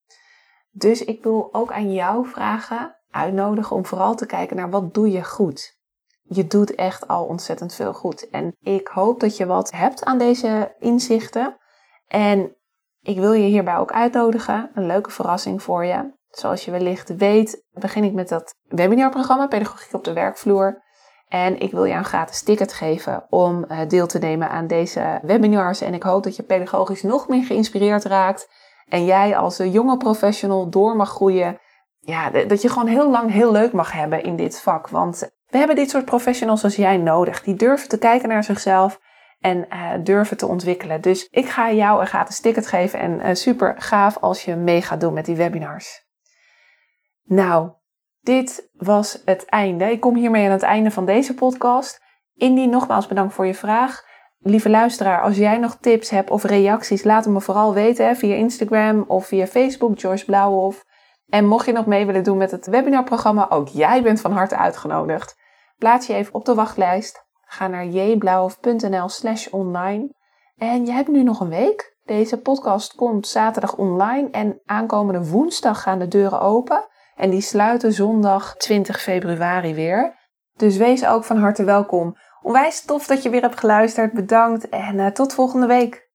Dus 0.71 1.03
ik 1.03 1.23
wil 1.23 1.49
ook 1.51 1.71
aan 1.71 1.93
jou 1.93 2.27
vragen, 2.27 2.95
uitnodigen 3.09 3.75
om 3.75 3.85
vooral 3.85 4.15
te 4.15 4.25
kijken 4.25 4.55
naar 4.55 4.69
wat 4.69 4.93
doe 4.93 5.11
je 5.11 5.23
goed. 5.23 5.77
Je 6.21 6.47
doet 6.47 6.75
echt 6.75 7.07
al 7.07 7.25
ontzettend 7.25 7.73
veel 7.73 7.93
goed. 7.93 8.29
En 8.29 8.55
ik 8.59 8.87
hoop 8.87 9.19
dat 9.19 9.37
je 9.37 9.45
wat 9.45 9.71
hebt 9.71 10.03
aan 10.05 10.17
deze 10.17 10.75
inzichten. 10.79 11.57
En 12.07 12.55
ik 13.01 13.17
wil 13.17 13.33
je 13.33 13.47
hierbij 13.47 13.77
ook 13.77 13.91
uitnodigen. 13.91 14.71
Een 14.73 14.85
leuke 14.85 15.11
verrassing 15.11 15.63
voor 15.63 15.85
je. 15.85 16.17
Zoals 16.29 16.65
je 16.65 16.71
wellicht 16.71 17.15
weet, 17.15 17.63
begin 17.71 18.03
ik 18.03 18.13
met 18.13 18.29
dat 18.29 18.55
webinarprogramma 18.67 19.47
Pedagogiek 19.47 19.93
op 19.93 20.03
de 20.03 20.13
werkvloer. 20.13 20.83
En 21.27 21.59
ik 21.59 21.71
wil 21.71 21.85
je 21.85 21.93
een 21.93 22.05
gratis 22.05 22.43
ticket 22.43 22.73
geven 22.73 23.25
om 23.29 23.63
eh, 23.63 23.87
deel 23.87 24.07
te 24.07 24.19
nemen 24.19 24.49
aan 24.49 24.67
deze 24.67 25.19
webinars. 25.21 25.81
En 25.81 25.93
ik 25.93 26.03
hoop 26.03 26.23
dat 26.23 26.35
je 26.35 26.43
pedagogisch 26.43 27.03
nog 27.03 27.27
meer 27.27 27.43
geïnspireerd 27.43 28.03
raakt. 28.03 28.49
En 28.87 29.05
jij 29.05 29.37
als 29.37 29.57
jonge 29.57 29.97
professional 29.97 30.69
door 30.69 30.95
mag 30.95 31.09
groeien. 31.09 31.59
Ja, 31.99 32.29
dat 32.29 32.61
je 32.61 32.69
gewoon 32.69 32.87
heel 32.87 33.09
lang 33.09 33.31
heel 33.31 33.51
leuk 33.51 33.71
mag 33.71 33.91
hebben 33.91 34.23
in 34.23 34.35
dit 34.35 34.61
vak. 34.61 34.89
Want 34.89 35.29
we 35.47 35.57
hebben 35.57 35.75
dit 35.75 35.89
soort 35.89 36.05
professionals 36.05 36.63
als 36.63 36.75
jij 36.75 36.97
nodig. 36.97 37.43
Die 37.43 37.55
durven 37.55 37.89
te 37.89 37.97
kijken 37.97 38.29
naar 38.29 38.43
zichzelf 38.43 38.99
en 39.39 39.65
uh, 39.69 39.91
durven 40.03 40.37
te 40.37 40.47
ontwikkelen. 40.47 41.01
Dus 41.01 41.27
ik 41.31 41.49
ga 41.49 41.71
jou 41.71 42.01
een 42.01 42.07
gratis 42.07 42.39
ticket 42.39 42.67
geven 42.67 42.99
en 42.99 43.19
uh, 43.19 43.33
super 43.33 43.75
gaaf 43.77 44.17
als 44.17 44.45
je 44.45 44.55
mee 44.55 44.81
gaat 44.81 45.01
doen 45.01 45.13
met 45.13 45.25
die 45.25 45.35
webinars. 45.35 46.08
Nou, 47.29 47.69
dit 48.21 48.69
was 48.73 49.21
het 49.25 49.45
einde. 49.45 49.91
Ik 49.91 49.99
kom 49.99 50.15
hiermee 50.15 50.45
aan 50.45 50.51
het 50.51 50.61
einde 50.61 50.91
van 50.91 51.05
deze 51.05 51.33
podcast. 51.33 52.01
Indien 52.35 52.69
nogmaals 52.69 53.07
bedankt 53.07 53.33
voor 53.33 53.45
je 53.45 53.53
vraag. 53.53 54.03
Lieve 54.39 54.69
luisteraar, 54.69 55.21
als 55.21 55.37
jij 55.37 55.57
nog 55.57 55.77
tips 55.81 56.09
hebt 56.09 56.29
of 56.29 56.43
reacties, 56.43 57.03
laat 57.03 57.23
het 57.23 57.33
me 57.33 57.41
vooral 57.41 57.73
weten 57.73 58.15
via 58.15 58.35
Instagram 58.35 59.05
of 59.07 59.25
via 59.25 59.47
Facebook, 59.47 59.99
Joyce 59.99 60.25
Blauwhof. 60.25 60.85
En 61.27 61.45
mocht 61.45 61.65
je 61.65 61.71
nog 61.71 61.85
mee 61.85 62.05
willen 62.05 62.23
doen 62.23 62.37
met 62.37 62.51
het 62.51 62.67
webinarprogramma, 62.67 63.49
ook 63.49 63.67
jij 63.67 64.03
bent 64.03 64.21
van 64.21 64.31
harte 64.31 64.57
uitgenodigd. 64.57 65.35
Plaats 65.77 66.07
je 66.07 66.13
even 66.13 66.33
op 66.33 66.45
de 66.45 66.53
wachtlijst. 66.53 67.25
Ga 67.41 67.67
naar 67.67 67.85
jblauwhof.nl 67.85 69.09
slash 69.09 69.47
online. 69.47 70.13
En 70.57 70.85
je 70.85 70.91
hebt 70.91 71.07
nu 71.07 71.23
nog 71.23 71.39
een 71.39 71.49
week. 71.49 71.97
Deze 72.05 72.41
podcast 72.41 72.95
komt 72.95 73.27
zaterdag 73.27 73.75
online 73.75 74.29
en 74.29 74.61
aankomende 74.65 75.29
woensdag 75.29 75.81
gaan 75.81 75.99
de 75.99 76.07
deuren 76.07 76.41
open. 76.41 76.87
En 77.19 77.29
die 77.29 77.41
sluiten 77.41 77.93
zondag 77.93 78.55
20 78.57 79.01
februari 79.01 79.73
weer. 79.73 80.15
Dus 80.53 80.77
wees 80.77 81.05
ook 81.05 81.23
van 81.23 81.37
harte 81.37 81.63
welkom. 81.63 82.15
Onwijs 82.41 82.85
tof 82.85 83.07
dat 83.07 83.23
je 83.23 83.29
weer 83.29 83.41
hebt 83.41 83.59
geluisterd. 83.59 84.13
Bedankt 84.13 84.69
en 84.69 84.95
uh, 84.95 85.07
tot 85.07 85.33
volgende 85.33 85.67
week. 85.67 86.09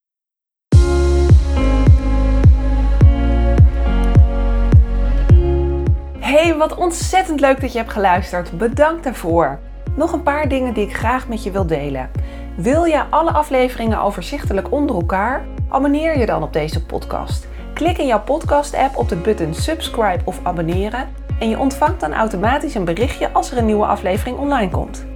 Hey, 6.18 6.54
wat 6.56 6.76
ontzettend 6.76 7.40
leuk 7.40 7.60
dat 7.60 7.72
je 7.72 7.78
hebt 7.78 7.92
geluisterd. 7.92 8.58
Bedankt 8.58 9.04
daarvoor. 9.04 9.58
Nog 9.96 10.12
een 10.12 10.22
paar 10.22 10.48
dingen 10.48 10.74
die 10.74 10.86
ik 10.86 10.94
graag 10.94 11.28
met 11.28 11.42
je 11.42 11.50
wil 11.50 11.66
delen. 11.66 12.10
Wil 12.56 12.84
je 12.84 13.04
alle 13.10 13.30
afleveringen 13.30 14.00
overzichtelijk 14.00 14.72
onder 14.72 14.96
elkaar? 14.96 15.46
Abonneer 15.68 16.18
je 16.18 16.26
dan 16.26 16.42
op 16.42 16.52
deze 16.52 16.86
podcast. 16.86 17.52
Klik 17.74 17.98
in 17.98 18.06
jouw 18.06 18.22
podcast-app 18.22 18.96
op 18.96 19.08
de 19.08 19.16
button 19.16 19.54
subscribe 19.54 20.24
of 20.24 20.40
abonneren 20.42 21.08
en 21.38 21.48
je 21.48 21.58
ontvangt 21.58 22.00
dan 22.00 22.12
automatisch 22.12 22.74
een 22.74 22.84
berichtje 22.84 23.32
als 23.32 23.50
er 23.50 23.58
een 23.58 23.66
nieuwe 23.66 23.86
aflevering 23.86 24.38
online 24.38 24.70
komt. 24.70 25.06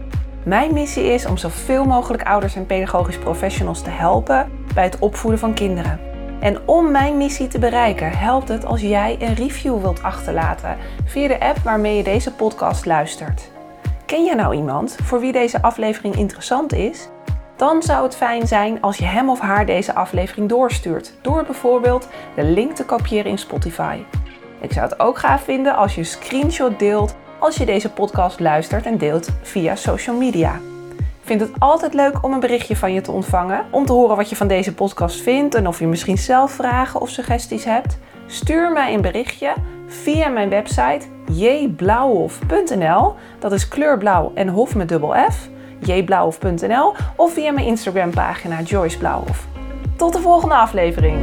Mijn 0.44 0.72
missie 0.72 1.04
is 1.04 1.26
om 1.26 1.36
zoveel 1.36 1.84
mogelijk 1.84 2.22
ouders 2.22 2.54
en 2.54 2.66
pedagogisch 2.66 3.18
professionals 3.18 3.82
te 3.82 3.90
helpen 3.90 4.50
bij 4.74 4.84
het 4.84 4.98
opvoeden 4.98 5.40
van 5.40 5.54
kinderen. 5.54 6.00
En 6.40 6.68
om 6.68 6.90
mijn 6.90 7.16
missie 7.16 7.48
te 7.48 7.58
bereiken, 7.58 8.10
helpt 8.10 8.48
het 8.48 8.64
als 8.64 8.80
jij 8.80 9.16
een 9.20 9.34
review 9.34 9.80
wilt 9.80 10.02
achterlaten 10.02 10.76
via 11.04 11.28
de 11.28 11.40
app 11.40 11.58
waarmee 11.58 11.96
je 11.96 12.02
deze 12.02 12.32
podcast 12.32 12.86
luistert. 12.86 13.50
Ken 14.06 14.24
je 14.24 14.34
nou 14.34 14.54
iemand 14.54 14.96
voor 15.02 15.20
wie 15.20 15.32
deze 15.32 15.62
aflevering 15.62 16.16
interessant 16.16 16.72
is? 16.72 17.08
Dan 17.58 17.82
zou 17.82 18.02
het 18.02 18.16
fijn 18.16 18.46
zijn 18.46 18.80
als 18.80 18.96
je 18.96 19.04
hem 19.04 19.30
of 19.30 19.40
haar 19.40 19.66
deze 19.66 19.94
aflevering 19.94 20.48
doorstuurt, 20.48 21.12
door 21.22 21.44
bijvoorbeeld 21.44 22.08
de 22.34 22.44
link 22.44 22.72
te 22.74 22.84
kopiëren 22.84 23.30
in 23.30 23.38
Spotify. 23.38 23.98
Ik 24.60 24.72
zou 24.72 24.88
het 24.88 25.00
ook 25.00 25.18
gaaf 25.18 25.42
vinden 25.42 25.76
als 25.76 25.94
je 25.94 26.00
een 26.00 26.06
screenshot 26.06 26.78
deelt 26.78 27.16
als 27.38 27.56
je 27.56 27.66
deze 27.66 27.90
podcast 27.90 28.40
luistert 28.40 28.86
en 28.86 28.98
deelt 28.98 29.28
via 29.42 29.76
social 29.76 30.16
media. 30.16 30.54
Ik 30.98 31.34
vind 31.36 31.40
het 31.40 31.50
altijd 31.58 31.94
leuk 31.94 32.24
om 32.24 32.32
een 32.32 32.40
berichtje 32.40 32.76
van 32.76 32.92
je 32.92 33.00
te 33.00 33.12
ontvangen, 33.12 33.64
om 33.70 33.86
te 33.86 33.92
horen 33.92 34.16
wat 34.16 34.28
je 34.28 34.36
van 34.36 34.48
deze 34.48 34.74
podcast 34.74 35.20
vindt 35.20 35.54
en 35.54 35.66
of 35.66 35.78
je 35.78 35.86
misschien 35.86 36.18
zelf 36.18 36.50
vragen 36.50 37.00
of 37.00 37.08
suggesties 37.08 37.64
hebt. 37.64 37.98
Stuur 38.26 38.72
mij 38.72 38.94
een 38.94 39.00
berichtje 39.00 39.54
via 39.86 40.28
mijn 40.28 40.48
website 40.48 41.06
jblauwhof.nl. 41.32 43.14
Dat 43.38 43.52
is 43.52 43.68
kleurblauw 43.68 44.32
en 44.34 44.48
hof 44.48 44.74
met 44.74 44.88
dubbel 44.88 45.14
F. 45.30 45.48
jblauwhof.nl 45.80 46.94
of 47.16 47.32
via 47.32 47.52
mijn 47.52 47.66
Instagram 47.66 48.10
pagina 48.10 48.60
Joyce. 48.60 48.98
Tot 49.96 50.12
de 50.12 50.20
volgende 50.20 50.54
aflevering. 50.54 51.16